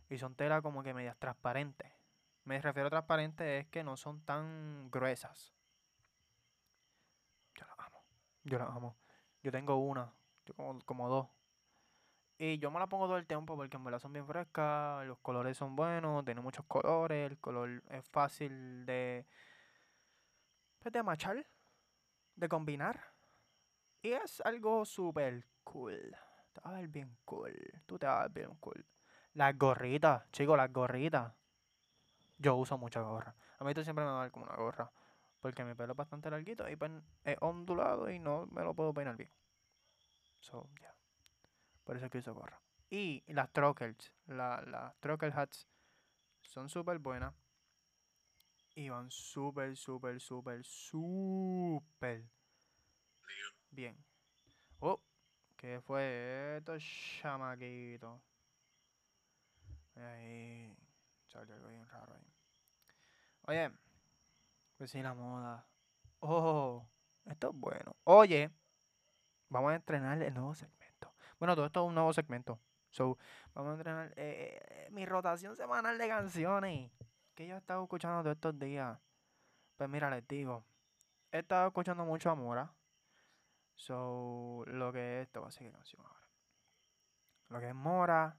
Y 0.09 0.17
son 0.17 0.35
tela 0.35 0.61
como 0.61 0.83
que 0.83 0.93
medias 0.93 1.17
transparentes. 1.17 1.91
Me 2.43 2.59
refiero 2.61 2.87
a 2.87 2.89
transparentes 2.89 3.65
es 3.65 3.67
que 3.69 3.83
no 3.83 3.95
son 3.97 4.21
tan 4.21 4.89
gruesas. 4.89 5.53
Yo 7.55 7.65
las 7.67 7.79
amo. 7.79 8.03
Yo 8.43 8.59
las 8.59 8.69
amo. 8.69 8.97
Yo 9.43 9.51
tengo 9.51 9.77
una. 9.77 10.13
Yo 10.45 10.53
como, 10.55 10.79
como 10.81 11.09
dos. 11.09 11.27
Y 12.37 12.57
yo 12.57 12.71
me 12.71 12.79
la 12.79 12.87
pongo 12.87 13.05
todo 13.05 13.17
el 13.17 13.27
tiempo 13.27 13.55
porque 13.57 13.77
en 13.77 13.83
verdad 13.83 13.99
son 13.99 14.13
bien 14.13 14.25
frescas. 14.25 15.05
Los 15.05 15.19
colores 15.19 15.57
son 15.57 15.75
buenos. 15.75 16.23
Tienen 16.25 16.43
muchos 16.43 16.65
colores. 16.65 17.29
El 17.29 17.37
color 17.37 17.83
es 17.89 18.07
fácil 18.09 18.85
de. 18.85 19.25
Pues 20.79 20.93
de 20.93 21.03
machar. 21.03 21.45
De 22.35 22.47
combinar. 22.47 23.08
Y 24.01 24.13
es 24.13 24.41
algo 24.41 24.85
súper 24.85 25.45
cool. 25.63 26.15
Te 26.53 26.61
va 26.61 26.71
a 26.71 26.73
ver 26.79 26.87
bien 26.87 27.17
cool. 27.25 27.53
Tú 27.85 27.99
te 27.99 28.05
vas 28.05 28.25
a 28.25 28.27
bien 28.29 28.55
cool. 28.55 28.85
Las 29.33 29.57
gorritas, 29.57 30.29
chicos, 30.31 30.57
las 30.57 30.71
gorritas. 30.71 31.33
Yo 32.37 32.55
uso 32.55 32.77
mucha 32.77 33.01
gorra. 33.01 33.35
A 33.59 33.63
mí 33.63 33.71
esto 33.71 33.83
siempre 33.83 34.05
me 34.05 34.11
va 34.11 34.19
a 34.19 34.21
dar 34.21 34.31
como 34.31 34.45
una 34.45 34.55
gorra. 34.55 34.89
Porque 35.41 35.63
mi 35.63 35.73
pelo 35.73 35.93
es 35.93 35.97
bastante 35.97 36.29
larguito 36.29 36.69
y 36.69 36.75
pues 36.75 36.91
es 37.23 37.37
ondulado 37.41 38.09
y 38.09 38.19
no 38.19 38.47
me 38.47 38.61
lo 38.61 38.73
puedo 38.73 38.93
peinar 38.93 39.17
bien. 39.17 39.31
So, 40.39 40.69
ya. 40.81 40.93
Por 41.83 41.97
eso 41.97 42.05
es 42.05 42.11
que 42.11 42.19
uso 42.19 42.33
gorra. 42.33 42.61
Y 42.89 43.23
las 43.27 43.51
truckers, 43.51 44.13
la, 44.27 44.61
las 44.65 44.95
trucker 44.99 45.31
hats 45.37 45.67
son 46.41 46.69
súper 46.69 46.99
buenas. 46.99 47.33
Y 48.75 48.89
van 48.89 49.11
súper, 49.11 49.75
súper, 49.75 50.21
súper, 50.21 50.63
súper 50.63 52.25
bien. 53.71 53.97
Oh, 54.79 55.01
¿qué 55.57 55.81
fue 55.81 56.57
esto, 56.57 56.77
chamaquito? 57.21 58.21
Ahí 59.95 60.75
salió 61.27 61.55
algo 61.55 61.67
bien 61.67 61.87
raro 61.89 62.13
ahí. 62.13 62.33
Oye, 63.47 63.71
pues 64.77 64.91
sí, 64.91 65.01
la 65.01 65.13
moda. 65.13 65.67
Oh, 66.19 66.87
esto 67.25 67.49
es 67.49 67.55
bueno. 67.55 67.95
Oye, 68.03 68.51
vamos 69.49 69.71
a 69.71 69.75
entrenar 69.75 70.21
el 70.21 70.33
nuevo 70.33 70.53
segmento. 70.55 71.13
Bueno, 71.39 71.55
todo 71.55 71.65
esto 71.65 71.83
es 71.83 71.87
un 71.87 71.95
nuevo 71.95 72.13
segmento. 72.13 72.59
So, 72.89 73.17
vamos 73.53 73.71
a 73.71 73.73
entrenar 73.73 74.13
eh, 74.15 74.87
mi 74.91 75.05
rotación 75.05 75.55
semanal 75.55 75.97
de 75.97 76.07
canciones. 76.07 76.91
Que 77.35 77.47
yo 77.47 77.55
he 77.55 77.57
estado 77.57 77.83
escuchando 77.83 78.21
todos 78.21 78.35
estos 78.35 78.59
días. 78.59 78.99
Pues 79.77 79.89
mira, 79.89 80.09
les 80.09 80.27
digo. 80.27 80.65
He 81.31 81.39
estado 81.39 81.67
escuchando 81.67 82.03
mucho 82.05 82.29
a 82.29 82.35
Mora. 82.35 82.73
So, 83.79 84.65
lo 84.67 84.91
que 84.91 85.21
es, 85.21 85.27
esto 85.27 85.41
va 85.41 85.47
a 85.47 85.51
seguir 85.51 85.71
canción 85.71 86.05
ahora. 86.05 86.27
Lo 87.47 87.59
que 87.61 87.69
es 87.69 87.75
Mora. 87.75 88.37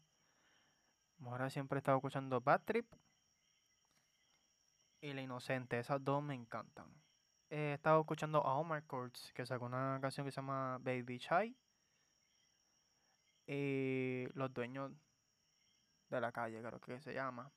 Mora 1.16 1.48
siempre 1.48 1.78
he 1.78 1.80
estado 1.80 1.96
escuchando 1.96 2.42
Bad 2.42 2.62
Trip 2.64 2.86
y 5.00 5.14
La 5.14 5.22
Inocente. 5.22 5.78
Esas 5.78 6.04
dos 6.04 6.22
me 6.22 6.34
encantan. 6.34 6.92
He 7.48 7.72
estado 7.72 8.00
escuchando 8.00 8.44
a 8.44 8.54
Omar 8.56 8.84
Courts, 8.84 9.32
que 9.32 9.46
sacó 9.46 9.64
una 9.64 9.98
canción 10.02 10.26
que 10.26 10.30
se 10.30 10.36
llama 10.36 10.78
Baby 10.82 11.18
Chai. 11.18 11.56
Y 13.46 14.26
Los 14.34 14.52
Dueños 14.52 14.92
de 16.10 16.20
la 16.20 16.32
Calle, 16.32 16.60
creo 16.60 16.80
que 16.80 17.00
se 17.00 17.14
llama. 17.14 17.50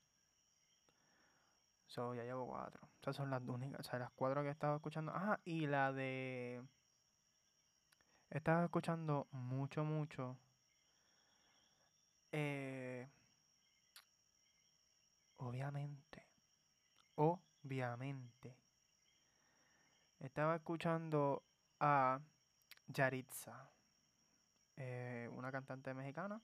So, 1.87 2.15
ya 2.15 2.23
llevo 2.23 2.47
cuatro. 2.47 2.89
Esas 3.01 3.17
son 3.17 3.29
las 3.29 3.43
únicas, 3.43 3.81
o 3.81 3.83
sea, 3.83 3.99
las 3.99 4.11
cuatro 4.11 4.41
que 4.41 4.47
he 4.47 4.51
estado 4.51 4.77
escuchando. 4.77 5.11
Ah, 5.13 5.37
y 5.43 5.67
la 5.67 5.91
de... 5.91 6.63
He 8.33 8.37
estado 8.37 8.65
escuchando 8.65 9.27
mucho, 9.31 9.83
mucho. 9.83 10.35
Eh, 12.31 13.07
obviamente. 15.37 16.25
Obviamente. 17.13 18.57
Estaba 20.19 20.55
escuchando 20.55 21.43
a 21.79 22.19
Yaritza. 22.87 23.69
eh, 24.77 25.29
una 25.33 25.51
cantante 25.51 25.93
mexicana. 25.93 26.41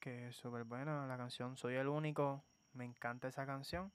Que 0.00 0.30
es 0.30 0.36
súper 0.36 0.64
buena 0.64 1.06
la 1.06 1.16
canción. 1.16 1.56
Soy 1.56 1.76
el 1.76 1.86
único. 1.86 2.42
Me 2.72 2.84
encanta 2.84 3.28
esa 3.28 3.46
canción. 3.46 3.92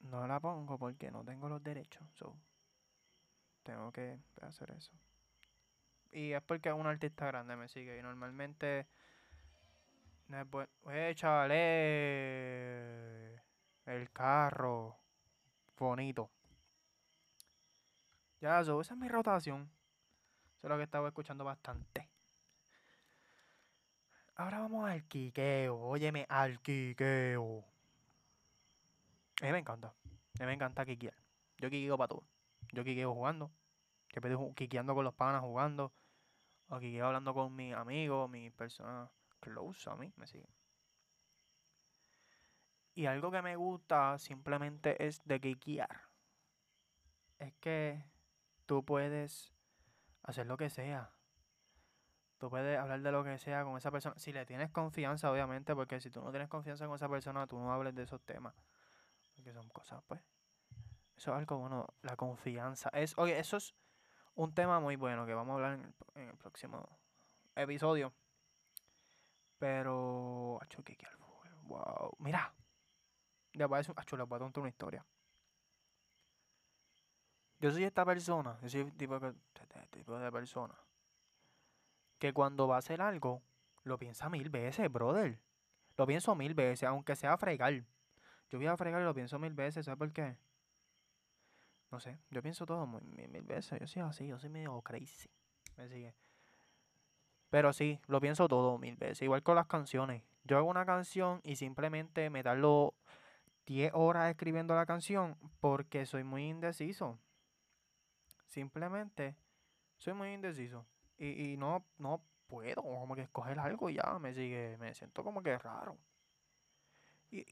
No 0.00 0.26
la 0.26 0.40
pongo 0.40 0.76
porque 0.78 1.10
no 1.10 1.24
tengo 1.24 1.48
los 1.48 1.64
derechos. 1.64 2.06
So, 2.12 2.36
tengo 3.64 3.90
que 3.90 4.18
hacer 4.42 4.70
eso. 4.70 4.92
Y 6.12 6.32
es 6.32 6.42
porque 6.42 6.72
un 6.72 6.86
artista 6.86 7.26
grande 7.26 7.56
me 7.56 7.68
sigue. 7.68 7.98
Y 7.98 8.02
normalmente. 8.02 8.86
No 10.28 10.40
es 10.40 10.48
bueno. 10.48 10.70
Échale. 10.92 11.54
El 13.86 14.10
carro. 14.12 14.96
Bonito. 15.76 16.30
Ya, 18.40 18.62
so, 18.62 18.80
esa 18.80 18.94
es 18.94 19.00
mi 19.00 19.08
rotación. 19.08 19.62
Eso 20.58 20.66
es 20.66 20.70
lo 20.70 20.76
que 20.76 20.84
estaba 20.84 21.08
escuchando 21.08 21.44
bastante. 21.44 22.08
Ahora 24.36 24.60
vamos 24.60 24.88
al 24.88 25.04
quiqueo. 25.04 25.76
Óyeme, 25.76 26.26
al 26.28 26.60
quiqueo. 26.60 27.64
A 29.42 29.46
mí 29.46 29.52
me 29.52 29.58
encanta. 29.58 29.88
A 29.88 30.40
mí 30.40 30.46
me 30.46 30.52
encanta 30.52 30.84
quiquear. 30.84 31.14
Yo 31.58 31.70
quiqueo 31.70 31.96
para 31.96 32.08
todo. 32.08 32.24
Yo 32.74 32.84
quiqueo 32.84 33.14
jugando. 33.14 33.50
Siempre 34.08 34.32
estoy 34.32 34.54
quiqueando 34.54 34.94
con 34.94 35.04
los 35.04 35.14
panas 35.14 35.42
jugando. 35.42 35.92
O 36.68 36.78
quiqueo 36.78 37.06
hablando 37.06 37.34
con 37.34 37.54
mis 37.54 37.74
amigos, 37.74 38.28
mis 38.30 38.52
personas 38.52 39.10
close 39.40 39.88
a 39.88 39.96
mí. 39.96 40.12
Me 40.16 40.26
siguen. 40.26 40.48
Y 42.94 43.06
algo 43.06 43.30
que 43.30 43.42
me 43.42 43.56
gusta 43.56 44.18
simplemente 44.18 45.04
es 45.04 45.20
de 45.24 45.40
quiquear. 45.40 46.02
Es 47.38 47.52
que 47.54 48.04
tú 48.66 48.84
puedes 48.84 49.52
hacer 50.22 50.46
lo 50.46 50.56
que 50.56 50.70
sea. 50.70 51.10
Tú 52.38 52.50
puedes 52.50 52.78
hablar 52.78 53.00
de 53.00 53.12
lo 53.12 53.24
que 53.24 53.38
sea 53.38 53.64
con 53.64 53.76
esa 53.76 53.90
persona. 53.90 54.14
Si 54.18 54.32
le 54.32 54.46
tienes 54.46 54.70
confianza, 54.70 55.30
obviamente, 55.30 55.74
porque 55.74 56.00
si 56.00 56.10
tú 56.10 56.22
no 56.22 56.30
tienes 56.30 56.48
confianza 56.48 56.86
con 56.86 56.96
esa 56.96 57.08
persona, 57.08 57.46
tú 57.46 57.58
no 57.58 57.72
hables 57.72 57.94
de 57.94 58.02
esos 58.04 58.22
temas. 58.22 58.54
Porque 59.34 59.52
son 59.52 59.68
cosas, 59.70 60.02
pues. 60.06 60.20
Algo 61.32 61.58
bueno, 61.58 61.86
la 62.02 62.16
confianza. 62.16 62.90
Es, 62.90 63.16
oye, 63.16 63.38
eso 63.38 63.56
es 63.56 63.74
un 64.34 64.52
tema 64.52 64.80
muy 64.80 64.96
bueno 64.96 65.24
que 65.24 65.34
vamos 65.34 65.52
a 65.52 65.54
hablar 65.54 65.74
en 65.74 65.84
el, 65.84 65.94
en 66.22 66.28
el 66.28 66.36
próximo 66.36 66.88
episodio. 67.54 68.12
Pero. 69.58 70.60
Wow. 71.62 72.16
Mira. 72.18 72.52
Decir, 73.52 73.94
acho, 73.96 74.16
les 74.16 74.28
voy 74.28 74.36
a 74.36 74.40
contar 74.40 74.60
una 74.60 74.68
historia. 74.68 75.06
Yo 77.60 77.70
soy 77.70 77.84
esta 77.84 78.04
persona. 78.04 78.58
Yo 78.62 78.68
soy 78.68 78.90
tipo, 78.92 79.20
que, 79.20 79.32
este 79.54 79.86
tipo 79.90 80.18
de 80.18 80.30
persona. 80.32 80.74
Que 82.18 82.32
cuando 82.32 82.66
va 82.66 82.76
a 82.76 82.78
hacer 82.78 83.00
algo, 83.00 83.42
lo 83.84 83.96
piensa 83.96 84.28
mil 84.28 84.50
veces, 84.50 84.90
brother. 84.90 85.38
Lo 85.96 86.06
pienso 86.06 86.34
mil 86.34 86.54
veces, 86.54 86.88
aunque 86.88 87.14
sea 87.14 87.36
fregar. 87.38 87.72
Yo 88.50 88.58
voy 88.58 88.66
a 88.66 88.76
fregar 88.76 89.00
y 89.00 89.04
lo 89.04 89.14
pienso 89.14 89.38
mil 89.38 89.54
veces, 89.54 89.86
¿sabes 89.86 89.98
por 89.98 90.12
qué? 90.12 90.36
No 91.94 92.00
sé, 92.00 92.18
yo 92.28 92.42
pienso 92.42 92.66
todo 92.66 92.88
mil, 92.88 93.28
mil 93.28 93.42
veces. 93.42 93.78
Yo 93.78 93.86
soy 93.86 94.02
así, 94.02 94.26
yo 94.26 94.36
soy 94.36 94.50
medio 94.50 94.80
crazy. 94.82 95.30
Me 95.76 95.88
sigue. 95.88 96.12
Pero 97.48 97.72
sí, 97.72 98.00
lo 98.06 98.20
pienso 98.20 98.48
todo 98.48 98.76
mil 98.78 98.96
veces. 98.96 99.22
Igual 99.22 99.42
con 99.42 99.54
las 99.56 99.66
canciones. 99.66 100.22
Yo 100.44 100.58
hago 100.58 100.68
una 100.68 100.84
canción 100.84 101.40
y 101.42 101.56
simplemente 101.56 102.28
me 102.28 102.42
tardo 102.42 102.94
10 103.66 103.92
horas 103.94 104.30
escribiendo 104.30 104.74
la 104.74 104.86
canción 104.86 105.36
porque 105.60 106.06
soy 106.06 106.24
muy 106.24 106.48
indeciso. 106.48 107.18
simplemente 108.46 109.36
soy 109.98 110.14
muy 110.14 110.32
indeciso. 110.32 110.86
Y, 111.18 111.52
y 111.52 111.56
no, 111.56 111.86
no 111.98 112.22
puedo 112.46 112.82
como 112.82 113.14
que 113.14 113.22
escoger 113.22 113.58
algo 113.58 113.90
y 113.90 113.94
ya 113.94 114.18
me 114.18 114.34
sigue, 114.34 114.76
me 114.78 114.94
siento 114.94 115.24
como 115.24 115.42
que 115.42 115.58
raro. 115.58 115.98
Y- 117.30 117.44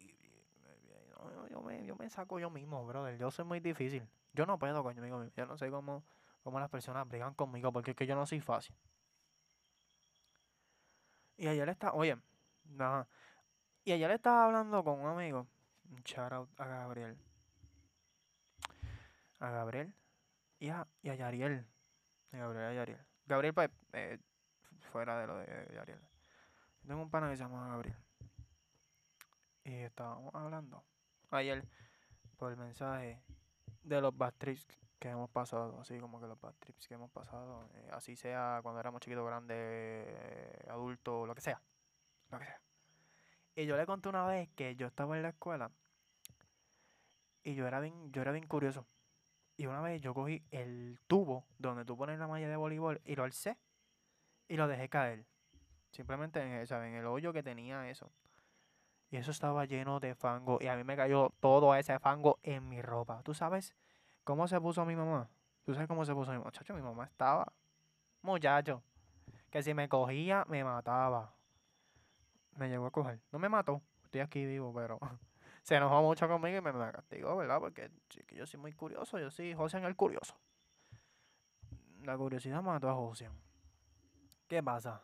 yo, 1.50 1.62
me, 1.62 1.85
yo 1.85 1.97
me 1.97 2.09
saco 2.11 2.38
yo 2.38 2.50
mismo, 2.50 2.85
brother. 2.87 3.19
Yo 3.19 3.31
soy 3.31 3.45
muy 3.45 3.61
difícil. 3.61 4.09
Yo 4.33 4.47
no 4.47 4.59
puedo 4.59 4.83
conmigo 4.83 5.19
mismo. 5.19 5.35
Yo 5.37 5.47
no 5.47 5.57
sé 5.57 5.71
cómo, 5.71 6.05
cómo 6.43 6.61
las 6.61 6.71
personas 6.71 7.09
brigan 7.09 7.35
conmigo 7.35 7.73
porque 7.73 7.93
es 7.93 7.97
que 7.97 8.07
yo 8.07 8.14
no 8.14 8.26
soy 8.26 8.41
fácil. 8.41 8.75
Y 11.37 11.49
ayer 11.49 11.69
está, 11.69 11.93
oye, 11.93 12.17
nada. 12.64 13.09
Y 13.85 13.93
ayer 13.93 14.11
estaba 14.12 14.47
hablando 14.47 14.85
con 14.85 15.00
un 15.00 15.09
amigo, 15.09 15.47
un 15.91 16.02
shout 16.02 16.33
out 16.33 16.49
a 16.61 16.67
Gabriel. 16.67 17.19
A 19.41 19.50
Gabriel 19.50 19.93
y 20.61 20.69
a, 20.69 20.87
y 21.02 21.09
a 21.09 21.14
Yariel. 21.14 21.67
A 22.33 22.37
Gabriel 22.37 22.62
y 22.62 22.67
a 22.67 22.75
Yariel. 22.75 23.07
Gabriel, 23.26 23.55
pues, 23.55 23.71
eh, 23.93 24.19
fuera 24.93 25.19
de 25.19 25.26
lo 25.26 25.38
de 25.38 25.71
Yariel. 25.75 26.00
Tengo 26.87 27.02
un 27.02 27.11
pana 27.11 27.29
que 27.29 27.37
se 27.37 27.43
llama 27.43 27.69
Gabriel. 27.69 27.97
Y 29.64 29.75
estábamos 29.75 30.35
hablando 30.35 30.85
ayer 31.37 31.65
por 32.37 32.51
el 32.53 32.57
mensaje 32.59 33.23
de 33.83 34.01
los 34.01 34.17
bad 34.17 34.35
que 34.99 35.09
hemos 35.09 35.31
pasado, 35.31 35.81
así 35.81 35.99
como 35.99 36.21
que 36.21 36.27
los 36.27 36.41
bad 36.41 36.55
que 36.57 36.95
hemos 36.95 37.11
pasado, 37.11 37.69
eh, 37.75 37.89
así 37.93 38.15
sea 38.17 38.61
cuando 38.62 38.81
éramos 38.81 39.01
chiquitos, 39.01 39.27
grandes, 39.27 39.57
eh, 39.59 40.67
adultos, 40.71 41.27
lo 41.27 41.35
que 41.35 41.41
sea, 41.41 41.61
lo 42.31 42.39
que 42.39 42.45
sea. 42.47 42.61
Y 43.57 43.67
yo 43.67 43.77
le 43.77 43.85
conté 43.85 44.09
una 44.09 44.25
vez 44.27 44.49
que 44.55 44.77
yo 44.77 44.87
estaba 44.87 45.17
en 45.17 45.23
la 45.23 45.31
escuela 45.31 45.71
y 47.45 47.55
yo 47.55 47.67
era 47.67 47.81
bien, 47.81 48.12
yo 48.12 48.23
era 48.23 48.33
bien 48.33 48.47
curioso. 48.47 48.87
Y 49.57 49.67
una 49.67 49.81
vez 49.81 50.01
yo 50.01 50.15
cogí 50.15 50.43
el 50.51 50.99
tubo 51.07 51.45
donde 51.59 51.85
tú 51.85 51.97
pones 51.97 52.19
la 52.19 52.27
malla 52.27 52.49
de 52.49 52.57
voleibol 52.57 53.01
y 53.05 53.17
lo 53.17 53.25
alcé 53.25 53.59
y 54.49 54.57
lo 54.57 54.67
dejé 54.69 54.89
caer. 54.89 55.27
Simplemente 55.91 56.41
en, 56.41 56.53
el- 56.53 56.67
¿sabe? 56.67 56.89
en 56.89 56.95
el 56.95 57.07
hoyo 57.07 57.33
que 57.33 57.43
tenía 57.43 57.91
eso. 57.91 58.11
Y 59.12 59.19
eso 59.19 59.31
estaba 59.31 59.66
lleno 59.66 60.00
de 60.00 60.14
fango. 60.14 60.57
Y 60.62 60.69
a 60.69 60.75
mí 60.75 60.85
me 60.85 60.97
cayó 60.97 61.35
todo 61.38 61.75
ese 61.75 61.99
fango 61.99 62.38
en 62.42 62.66
mi 62.66 62.81
ropa. 62.81 63.23
¿Tú 63.23 63.35
sabes 63.35 63.75
cómo 64.25 64.49
se 64.49 64.59
puso 64.59 64.87
mi 64.87 64.97
mamá? 64.97 65.28
¿Tú 65.64 65.75
sabes 65.75 65.87
cómo 65.87 66.07
se 66.07 66.14
puso 66.14 66.31
mi 66.31 66.38
mamá? 66.38 66.47
Muchacho, 66.47 66.73
mi 66.73 66.81
mamá 66.81 67.04
estaba. 67.04 67.52
Muchacho. 68.23 68.83
Que 69.50 69.62
si 69.62 69.75
me 69.75 69.87
cogía, 69.87 70.47
me 70.49 70.64
mataba. 70.64 71.35
Me 72.57 72.71
llegó 72.71 72.87
a 72.87 72.90
coger. 72.90 73.21
No 73.31 73.38
me 73.38 73.50
mató. 73.50 73.83
Estoy 74.02 74.23
aquí 74.23 74.47
vivo, 74.47 74.73
pero. 74.73 74.99
Se 75.62 75.76
enojó 75.76 76.00
mucho 76.00 76.26
conmigo 76.26 76.57
y 76.57 76.62
me, 76.62 76.73
me 76.73 76.90
castigó, 76.90 77.37
¿verdad? 77.37 77.61
Porque 77.61 77.90
yo 78.31 78.47
soy 78.47 78.61
muy 78.61 78.73
curioso. 78.73 79.19
Yo 79.19 79.31
soy 79.31 79.52
José 79.52 79.76
el 79.76 79.95
curioso. 79.95 80.35
La 82.04 82.16
curiosidad 82.16 82.62
mató 82.62 82.88
a 82.88 82.95
José. 82.95 83.28
¿Qué 84.49 84.62
pasa? 84.62 85.02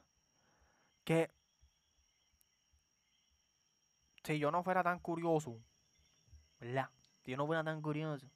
Que 1.05 1.31
si 4.29 4.39
yo 4.39 4.51
no 4.51 4.63
fuera 4.63 4.83
tan 4.83 4.99
curioso, 4.99 5.59
¿verdad? 6.61 6.91
Si 7.25 7.31
yo 7.31 7.39
no 7.39 7.47
fuera 7.47 7.65
tan 7.65 7.81
curioso. 7.81 8.31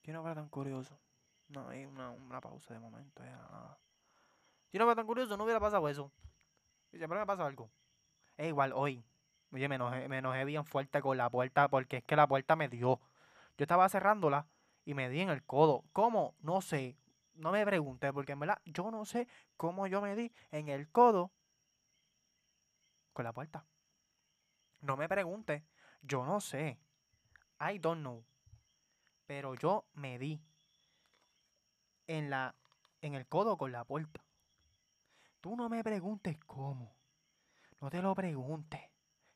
Si 0.00 0.06
yo 0.06 0.12
no 0.12 0.20
fuera 0.20 0.36
tan 0.36 0.48
curioso. 0.48 0.96
No, 1.48 1.68
hay 1.68 1.84
una, 1.84 2.10
una 2.10 2.40
pausa 2.40 2.72
de 2.72 2.78
momento. 2.78 3.24
ya, 3.24 3.36
nada. 3.36 3.78
Si 4.70 4.78
yo 4.78 4.78
no 4.78 4.84
fuera 4.84 4.94
tan 4.94 5.06
curioso, 5.06 5.36
no 5.36 5.42
hubiera 5.42 5.58
pasado 5.58 5.88
eso. 5.88 6.12
Y 6.92 6.98
siempre 6.98 7.18
me 7.18 7.26
pasa 7.26 7.44
algo. 7.44 7.72
Es 8.36 8.46
igual, 8.46 8.72
hoy. 8.72 9.04
Oye, 9.50 9.68
me 9.68 9.74
enojé, 9.74 10.08
me 10.08 10.18
enojé 10.18 10.44
bien 10.44 10.64
fuerte 10.64 11.00
con 11.02 11.16
la 11.16 11.30
puerta 11.30 11.68
porque 11.68 11.98
es 11.98 12.04
que 12.04 12.14
la 12.14 12.28
puerta 12.28 12.54
me 12.54 12.68
dio. 12.68 13.00
Yo 13.58 13.64
estaba 13.64 13.88
cerrándola 13.88 14.46
y 14.84 14.94
me 14.94 15.08
di 15.08 15.20
en 15.20 15.30
el 15.30 15.42
codo. 15.42 15.84
¿Cómo? 15.92 16.36
No 16.38 16.60
sé. 16.60 16.96
No 17.34 17.50
me 17.50 17.66
pregunté 17.66 18.12
porque 18.12 18.32
en 18.32 18.38
verdad 18.38 18.60
yo 18.64 18.92
no 18.92 19.04
sé 19.04 19.26
cómo 19.56 19.88
yo 19.88 20.00
me 20.00 20.14
di 20.14 20.32
en 20.52 20.68
el 20.68 20.88
codo 20.88 21.32
con 23.14 23.24
la 23.24 23.32
puerta. 23.32 23.64
No 24.82 24.98
me 24.98 25.08
pregunte. 25.08 25.64
Yo 26.02 26.26
no 26.26 26.40
sé. 26.40 26.78
I 27.60 27.78
don't 27.78 28.00
know. 28.00 28.22
Pero 29.26 29.54
yo 29.54 29.86
me 29.94 30.18
di 30.18 30.42
en 32.06 32.28
la 32.28 32.54
en 33.00 33.14
el 33.14 33.26
codo 33.26 33.56
con 33.56 33.72
la 33.72 33.84
puerta. 33.84 34.22
Tú 35.40 35.56
no 35.56 35.68
me 35.68 35.82
preguntes 35.82 36.38
cómo. 36.46 36.94
No 37.80 37.90
te 37.90 38.00
lo 38.00 38.14
preguntes. 38.14 38.80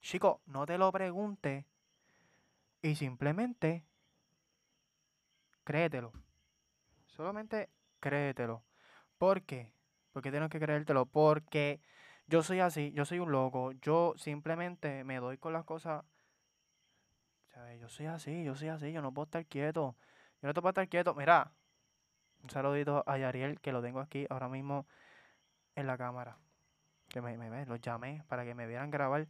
Chico, 0.00 0.40
no 0.46 0.64
te 0.64 0.78
lo 0.78 0.90
preguntes. 0.90 1.66
Y 2.80 2.94
simplemente 2.94 3.84
créetelo. 5.64 6.12
Solamente 7.06 7.68
créetelo. 8.00 8.62
¿Por 9.18 9.42
qué? 9.42 9.72
Porque 10.12 10.30
tienes 10.30 10.48
que 10.48 10.60
creértelo. 10.60 11.04
Porque 11.04 11.82
yo 12.28 12.42
soy 12.42 12.60
así, 12.60 12.92
yo 12.92 13.04
soy 13.04 13.18
un 13.18 13.32
loco. 13.32 13.72
Yo 13.72 14.14
simplemente 14.16 15.02
me 15.04 15.16
doy 15.18 15.38
con 15.38 15.52
las 15.52 15.64
cosas. 15.64 16.04
Yo 17.80 17.88
soy 17.88 18.06
así, 18.06 18.44
yo 18.44 18.54
soy 18.54 18.68
así. 18.68 18.92
Yo 18.92 19.02
no 19.02 19.12
puedo 19.12 19.24
estar 19.24 19.44
quieto. 19.46 19.96
Yo 20.40 20.46
no 20.48 20.54
te 20.54 20.60
puedo 20.60 20.70
estar 20.70 20.88
quieto. 20.88 21.14
Mira, 21.14 21.50
un 22.42 22.50
saludito 22.50 23.02
a 23.06 23.18
Yariel 23.18 23.60
que 23.60 23.72
lo 23.72 23.82
tengo 23.82 24.00
aquí 24.00 24.26
ahora 24.30 24.48
mismo 24.48 24.86
en 25.74 25.86
la 25.86 25.98
cámara. 25.98 26.36
Que 27.08 27.20
me, 27.20 27.36
me, 27.36 27.50
me- 27.50 27.66
los 27.66 27.80
llamé 27.80 28.22
para 28.28 28.44
que 28.44 28.54
me 28.54 28.66
vieran 28.66 28.90
grabar. 28.90 29.26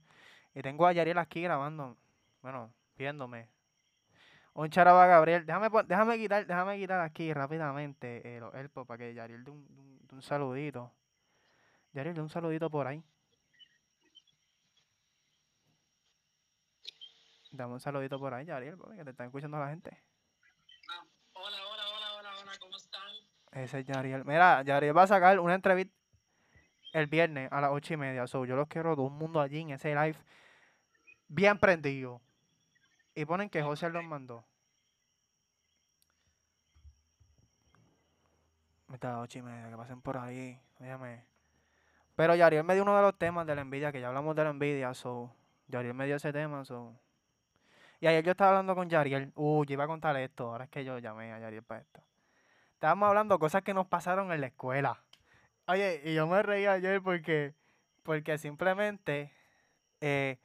Y 0.55 0.61
tengo 0.63 0.87
a 0.87 0.93
Yariel 0.93 1.19
aquí 1.19 1.41
grabando. 1.43 1.97
Bueno, 2.43 2.73
viéndome. 2.97 3.49
Un 4.55 4.71
charaba 4.71 5.07
Gabriel. 5.07 5.47
Déjame, 5.47 5.69
déjame 5.87 6.19
quitar, 6.19 6.47
déjame 6.47 6.79
quitar 6.79 7.01
aquí 7.01 7.33
rápidamente 7.33 8.37
eh, 8.37 8.41
los 8.41 8.53
para 8.87 8.99
que 8.99 9.15
Yariel 9.15 9.45
dé 9.45 9.51
un, 9.53 9.59
un- 9.59 10.09
un 10.13 10.23
saludito. 10.23 10.93
Yariel, 11.93 12.15
dé 12.15 12.21
un 12.21 12.29
saludito 12.29 12.71
por 12.71 12.87
ahí. 12.87 13.03
Dame 17.51 17.73
un 17.75 17.81
saludito 17.81 18.19
por 18.19 18.35
ahí, 18.35 18.45
Yariel, 18.45 18.77
papi, 18.77 18.97
que 18.97 19.05
te 19.05 19.11
están 19.11 19.27
escuchando 19.27 19.59
la 19.59 19.69
gente. 19.69 19.99
Ah, 20.91 21.05
Hola, 21.33 21.57
hola, 21.67 21.83
hola, 21.97 22.17
hola, 22.19 22.31
hola, 22.41 22.53
¿cómo 22.61 22.77
están? 22.77 23.13
Ese 23.53 23.81
es 23.81 23.87
Yariel. 23.87 24.25
Mira, 24.25 24.63
Yariel 24.63 24.97
va 24.97 25.05
a 25.05 25.07
sacar 25.07 25.41
una 25.41 25.55
entrevista 25.55 25.95
el 26.93 27.07
viernes 27.07 27.51
a 27.53 27.61
las 27.61 27.71
ocho 27.71 27.95
y 27.95 27.97
media. 27.97 28.27
So, 28.27 28.45
yo 28.45 28.57
los 28.57 28.69
quiero 28.69 28.95
todo 28.95 29.07
el 29.07 29.13
mundo 29.13 29.41
allí 29.41 29.61
en 29.61 29.71
ese 29.71 29.95
live 29.95 30.19
bien 31.29 31.59
prendido. 31.59 32.21
Y 33.15 33.25
ponen 33.25 33.51
que 33.51 33.63
José 33.63 33.91
los 33.91 34.05
mandó. 34.05 34.45
Meta 38.89 39.11
a 39.11 39.13
las 39.13 39.25
ocho 39.25 39.39
y 39.39 39.43
media, 39.43 39.69
que 39.71 39.77
pasen 39.77 40.01
por 40.01 40.17
ahí. 40.17 40.59
Óyeme. 40.81 41.38
Pero 42.19 42.35
Yariel 42.35 42.65
me 42.65 42.75
dio 42.75 42.83
uno 42.83 42.97
de 42.97 43.03
los 43.03 43.17
temas 43.17 43.47
de 43.47 43.55
la 43.55 43.61
envidia, 43.61 43.93
que 43.93 44.01
ya 44.01 44.09
hablamos 44.09 44.35
de 44.35 44.43
la 44.43 44.51
envidia, 44.51 44.93
so. 44.93 45.33
Yariel 45.69 45.95
me 45.95 46.05
dio 46.05 46.17
ese 46.17 46.33
tema, 46.33 46.65
so. 46.65 46.99
Y 48.01 48.09
ayer 48.09 48.25
yo 48.25 48.33
estaba 48.33 48.51
hablando 48.51 48.75
con 48.75 48.91
Yariel. 48.91 49.31
Uh, 49.37 49.65
yo 49.65 49.75
iba 49.75 49.85
a 49.85 49.87
contar 49.87 50.17
esto. 50.17 50.51
Ahora 50.51 50.65
es 50.65 50.71
que 50.71 50.85
yo 50.85 50.99
llamé 50.99 51.33
a 51.33 51.39
Yariel 51.39 51.63
para 51.63 51.81
esto. 51.81 52.03
Estábamos 52.73 53.09
hablando 53.09 53.39
cosas 53.39 53.63
que 53.63 53.73
nos 53.73 53.87
pasaron 53.87 54.33
en 54.33 54.41
la 54.41 54.49
escuela. 54.49 55.01
Oye, 55.69 56.03
y 56.05 56.15
yo 56.15 56.27
me 56.27 56.43
reí 56.43 56.67
ayer 56.67 57.01
porque, 57.01 57.55
porque 58.03 58.37
simplemente, 58.37 59.33
eh. 60.01 60.39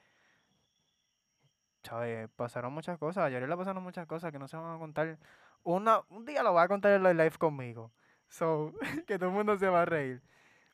Pasaron 2.36 2.72
muchas 2.72 3.00
cosas. 3.00 3.24
A 3.24 3.30
le 3.32 3.58
pasaron 3.58 3.82
muchas 3.82 4.06
cosas 4.06 4.32
que 4.32 4.38
no 4.38 4.48
se 4.48 4.58
van 4.58 4.76
a 4.76 4.78
contar. 4.78 5.18
Una, 5.64 6.02
un 6.10 6.24
día 6.24 6.44
lo 6.44 6.54
va 6.54 6.62
a 6.62 6.68
contar 6.68 6.92
en 6.92 7.02
live 7.02 7.38
conmigo. 7.40 7.92
So, 8.28 8.74
que 9.08 9.18
todo 9.18 9.30
el 9.30 9.36
mundo 9.36 9.58
se 9.58 9.70
va 9.70 9.82
a 9.82 9.86
reír. 9.86 10.22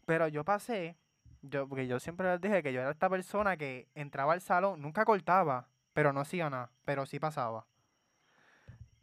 Pero 0.10 0.28
yo 0.28 0.44
pasé, 0.44 0.98
yo, 1.44 1.70
porque 1.70 1.86
yo 1.86 2.00
siempre 2.00 2.28
les 2.32 2.42
dije 2.42 2.64
que 2.64 2.74
yo 2.74 2.82
era 2.82 2.90
esta 2.90 3.12
persona 3.12 3.58
que 3.58 3.88
entraba 3.94 4.34
al 4.34 4.42
salón, 4.42 4.82
nunca 4.82 5.06
cortaba, 5.06 5.68
pero 5.94 6.12
no 6.14 6.22
hacía 6.22 6.50
nada, 6.50 6.72
pero 6.84 7.06
sí 7.06 7.20
pasaba. 7.20 7.68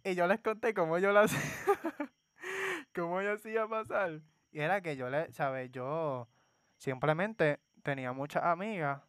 Y 0.03 0.17
yo 0.17 0.27
les 0.27 0.41
conté 0.41 0.75
cómo 0.75 0.99
yo 0.99 1.13
lo 1.13 1.21
hacía, 1.31 1.41
cómo 2.93 3.23
yo 3.23 3.35
hacía 3.35 3.69
pasar. 3.69 4.21
Y 4.51 4.59
era 4.59 4.81
que 4.81 4.97
yo 4.97 5.09
le, 5.09 5.31
¿sabes? 5.31 5.71
Yo 5.71 6.27
simplemente 6.77 7.61
tenía 7.85 8.13
muchas 8.13 8.43
amigas 8.43 9.01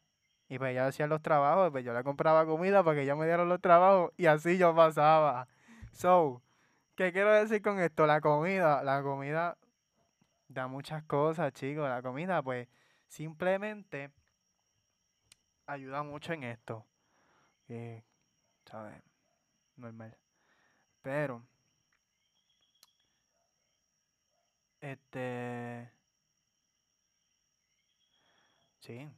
y 0.49 0.59
pues 0.59 0.73
ellas 0.73 0.89
hacían 0.89 1.09
los 1.09 1.23
trabajos, 1.23 1.71
pues 1.71 1.83
yo 1.83 1.93
le 1.93 2.03
compraba 2.03 2.45
comida 2.45 2.83
para 2.83 2.97
que 2.97 3.01
ellas 3.05 3.17
me 3.17 3.25
dieran 3.25 3.49
los 3.49 3.59
trabajos 3.59 4.11
y 4.17 4.27
así 4.27 4.59
yo 4.59 4.75
pasaba. 4.75 5.47
So, 5.93 6.43
¿qué 6.93 7.11
quiero 7.11 7.33
decir 7.33 7.63
con 7.63 7.79
esto? 7.79 8.05
La 8.05 8.21
comida, 8.21 8.83
la 8.83 9.01
comida 9.01 9.57
da 10.47 10.67
muchas 10.67 11.03
cosas, 11.03 11.53
chicos. 11.53 11.87
La 11.89 12.01
comida, 12.01 12.41
pues, 12.41 12.67
simplemente 13.07 14.11
ayuda 15.65 16.03
mucho 16.03 16.33
en 16.33 16.43
esto. 16.43 16.85
¿sabes? 18.65 19.01
Normal. 19.75 20.17
Pero, 21.01 21.43
este. 24.81 25.91
Sí, 28.79 29.09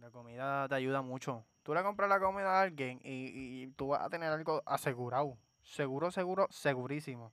la 0.00 0.10
comida 0.10 0.68
te 0.68 0.74
ayuda 0.74 1.02
mucho. 1.02 1.44
Tú 1.62 1.72
le 1.74 1.82
compras 1.82 2.08
la 2.08 2.20
comida 2.20 2.58
a 2.58 2.62
alguien 2.62 3.00
y, 3.02 3.62
y 3.62 3.66
tú 3.68 3.88
vas 3.88 4.02
a 4.02 4.10
tener 4.10 4.30
algo 4.30 4.62
asegurado. 4.66 5.38
Seguro, 5.62 6.10
seguro, 6.10 6.46
segurísimo. 6.50 7.32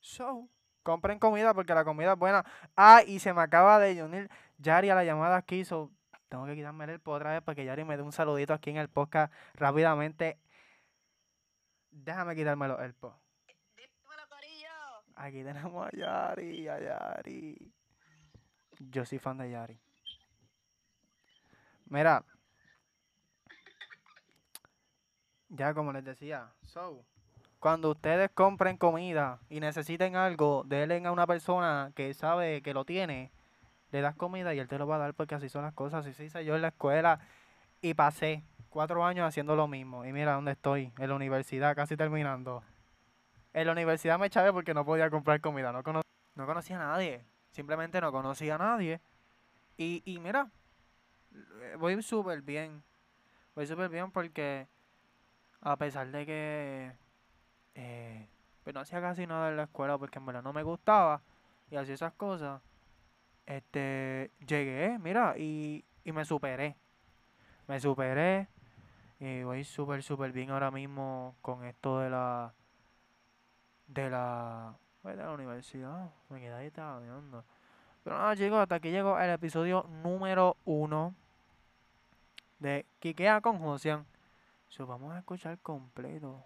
So, 0.00 0.48
compren 0.84 1.18
comida 1.18 1.52
porque 1.54 1.74
la 1.74 1.84
comida 1.84 2.12
es 2.12 2.18
buena. 2.18 2.44
Ah, 2.76 3.02
y 3.04 3.18
se 3.18 3.32
me 3.32 3.42
acaba 3.42 3.80
de 3.80 4.00
unir 4.04 4.30
Yari 4.58 4.90
a 4.90 4.94
la 4.94 5.04
llamada 5.04 5.36
aquí. 5.36 5.64
So, 5.64 5.90
tengo 6.28 6.46
que 6.46 6.54
quitarme 6.54 6.84
el 6.84 7.00
pod 7.00 7.16
otra 7.16 7.32
vez 7.32 7.42
para 7.42 7.56
que 7.56 7.64
Yari 7.64 7.82
me 7.84 7.96
dé 7.96 8.02
un 8.04 8.12
saludito 8.12 8.54
aquí 8.54 8.70
en 8.70 8.76
el 8.76 8.88
podcast 8.88 9.32
rápidamente. 9.54 10.38
Déjame 11.90 12.36
quitármelo 12.36 12.80
el 12.80 12.94
pod. 12.94 13.14
Dímelo, 13.76 14.28
Corillo. 14.28 14.68
Aquí 15.16 15.42
tenemos 15.42 15.86
a 15.86 15.90
Yari, 15.96 16.68
a 16.68 16.78
Yari. 16.78 17.72
Yo 18.78 19.04
soy 19.04 19.18
fan 19.18 19.38
de 19.38 19.50
Yari. 19.50 19.80
Mira. 21.86 22.24
Ya 25.48 25.72
como 25.72 25.92
les 25.92 26.04
decía, 26.04 26.52
so, 26.66 27.06
cuando 27.64 27.92
ustedes 27.92 28.30
compren 28.34 28.76
comida 28.76 29.38
y 29.48 29.58
necesiten 29.58 30.16
algo, 30.16 30.64
denle 30.66 31.02
a 31.06 31.10
una 31.10 31.26
persona 31.26 31.92
que 31.94 32.12
sabe 32.12 32.60
que 32.60 32.74
lo 32.74 32.84
tiene, 32.84 33.30
le 33.90 34.02
das 34.02 34.14
comida 34.16 34.52
y 34.52 34.58
él 34.58 34.68
te 34.68 34.76
lo 34.76 34.86
va 34.86 34.96
a 34.96 34.98
dar 34.98 35.14
porque 35.14 35.34
así 35.34 35.48
son 35.48 35.62
las 35.62 35.72
cosas. 35.72 36.04
Así 36.04 36.12
se 36.12 36.26
hice 36.26 36.44
yo 36.44 36.56
en 36.56 36.60
la 36.60 36.68
escuela 36.68 37.20
y 37.80 37.94
pasé 37.94 38.44
cuatro 38.68 39.02
años 39.06 39.26
haciendo 39.26 39.56
lo 39.56 39.66
mismo. 39.66 40.04
Y 40.04 40.12
mira 40.12 40.34
dónde 40.34 40.52
estoy, 40.52 40.92
en 40.98 41.08
la 41.08 41.14
universidad, 41.14 41.74
casi 41.74 41.96
terminando. 41.96 42.62
En 43.54 43.64
la 43.64 43.72
universidad 43.72 44.18
me 44.18 44.26
eché 44.26 44.52
porque 44.52 44.74
no 44.74 44.84
podía 44.84 45.08
comprar 45.08 45.40
comida, 45.40 45.72
no, 45.72 45.82
cono- 45.82 46.02
no 46.34 46.44
conocía 46.44 46.76
a 46.76 46.86
nadie. 46.88 47.24
Simplemente 47.50 47.98
no 47.98 48.12
conocía 48.12 48.56
a 48.56 48.58
nadie. 48.58 49.00
Y, 49.78 50.02
y 50.04 50.18
mira, 50.18 50.50
eh, 51.62 51.76
voy 51.78 52.02
súper 52.02 52.42
bien. 52.42 52.82
Voy 53.54 53.66
súper 53.66 53.88
bien 53.88 54.10
porque 54.10 54.68
a 55.62 55.76
pesar 55.78 56.08
de 56.08 56.26
que 56.26 57.03
eh, 57.74 58.28
pues 58.62 58.74
no 58.74 58.80
hacía 58.80 59.00
casi 59.00 59.26
nada 59.26 59.50
en 59.50 59.56
la 59.56 59.64
escuela 59.64 59.98
porque 59.98 60.18
en 60.18 60.26
verdad 60.26 60.42
no 60.42 60.52
me 60.52 60.62
gustaba 60.62 61.20
y 61.70 61.76
hacía 61.76 61.94
esas 61.94 62.12
cosas, 62.14 62.62
este, 63.46 64.30
llegué, 64.46 64.98
mira, 64.98 65.36
y, 65.36 65.84
y 66.04 66.12
me 66.12 66.24
superé. 66.24 66.76
Me 67.66 67.80
superé 67.80 68.48
y 69.20 69.42
voy 69.42 69.64
súper, 69.64 70.02
súper 70.02 70.32
bien 70.32 70.50
ahora 70.50 70.70
mismo 70.70 71.36
con 71.40 71.64
esto 71.64 72.00
de 72.00 72.10
la, 72.10 72.52
de 73.86 74.10
la, 74.10 74.74
pues, 75.02 75.16
de 75.16 75.22
la 75.22 75.32
universidad. 75.32 76.10
Me 76.28 76.40
quedé 76.40 76.52
ahí 76.52 76.70
tabeando. 76.70 77.44
Pero 78.02 78.18
nada, 78.18 78.36
chicos, 78.36 78.58
hasta 78.58 78.74
aquí 78.74 78.90
llegó 78.90 79.18
el 79.18 79.30
episodio 79.30 79.86
número 80.02 80.56
uno 80.64 81.14
de 82.58 82.84
Kikea 82.98 83.40
con 83.40 83.58
Josian. 83.58 84.06
So, 84.68 84.86
vamos 84.86 85.14
a 85.14 85.18
escuchar 85.18 85.58
completo 85.60 86.44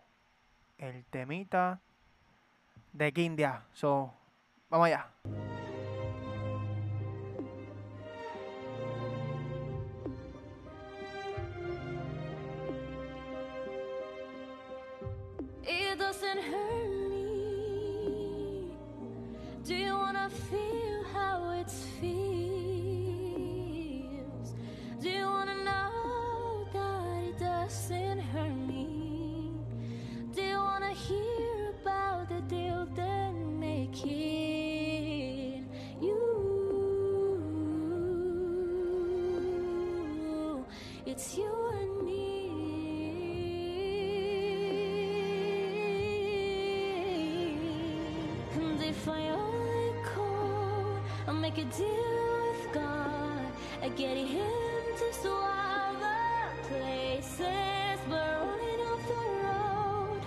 el 0.78 1.04
temita 1.06 1.80
de 2.92 3.12
Kindia. 3.12 3.64
So, 3.72 4.12
vamos 4.70 4.86
allá. 4.86 5.06
Make 51.58 51.66
a 51.66 51.76
deal 51.76 52.52
with 52.52 52.72
God. 52.72 53.52
I 53.82 53.88
get 53.90 54.16
him 54.16 54.84
to 54.98 55.12
swallow 55.12 56.50
places, 56.68 57.98
but 58.08 58.28
running 58.46 58.80
off 58.90 59.02
the 59.08 59.14
road, 59.44 60.20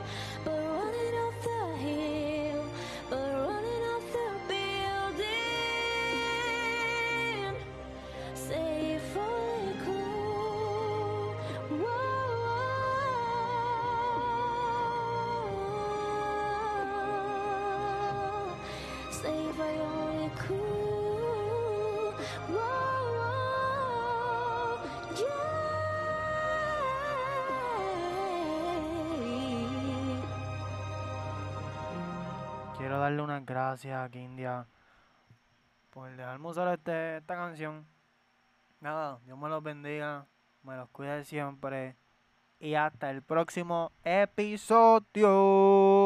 but 0.43 0.51
running 0.51 1.15
off 1.23 1.37
the 1.43 1.61
hill, 1.77 2.65
but 3.09 3.27
running 3.47 3.83
off 3.93 4.05
the 4.11 4.29
building. 4.49 5.27
Say 8.33 8.95
if 8.95 9.17
only 9.17 9.73
could. 9.85 11.35
Whoa. 11.81 11.99
Say 19.11 19.37
if 19.49 19.59
I 19.59 19.61
only 19.79 20.29
could. 20.37 20.80
Quiero 32.91 33.03
darle 33.03 33.21
unas 33.21 33.45
gracias 33.45 33.97
a 33.97 34.09
Kindia 34.09 34.67
por 35.91 36.13
dejarme 36.13 36.49
usar 36.49 36.67
este, 36.73 37.15
esta 37.19 37.35
canción. 37.35 37.87
Nada, 38.81 39.17
Dios 39.23 39.37
me 39.37 39.47
los 39.47 39.63
bendiga, 39.63 40.25
me 40.63 40.75
los 40.75 40.89
cuide 40.89 41.23
siempre. 41.23 41.95
Y 42.59 42.73
hasta 42.73 43.09
el 43.09 43.21
próximo 43.21 43.93
episodio. 44.03 46.00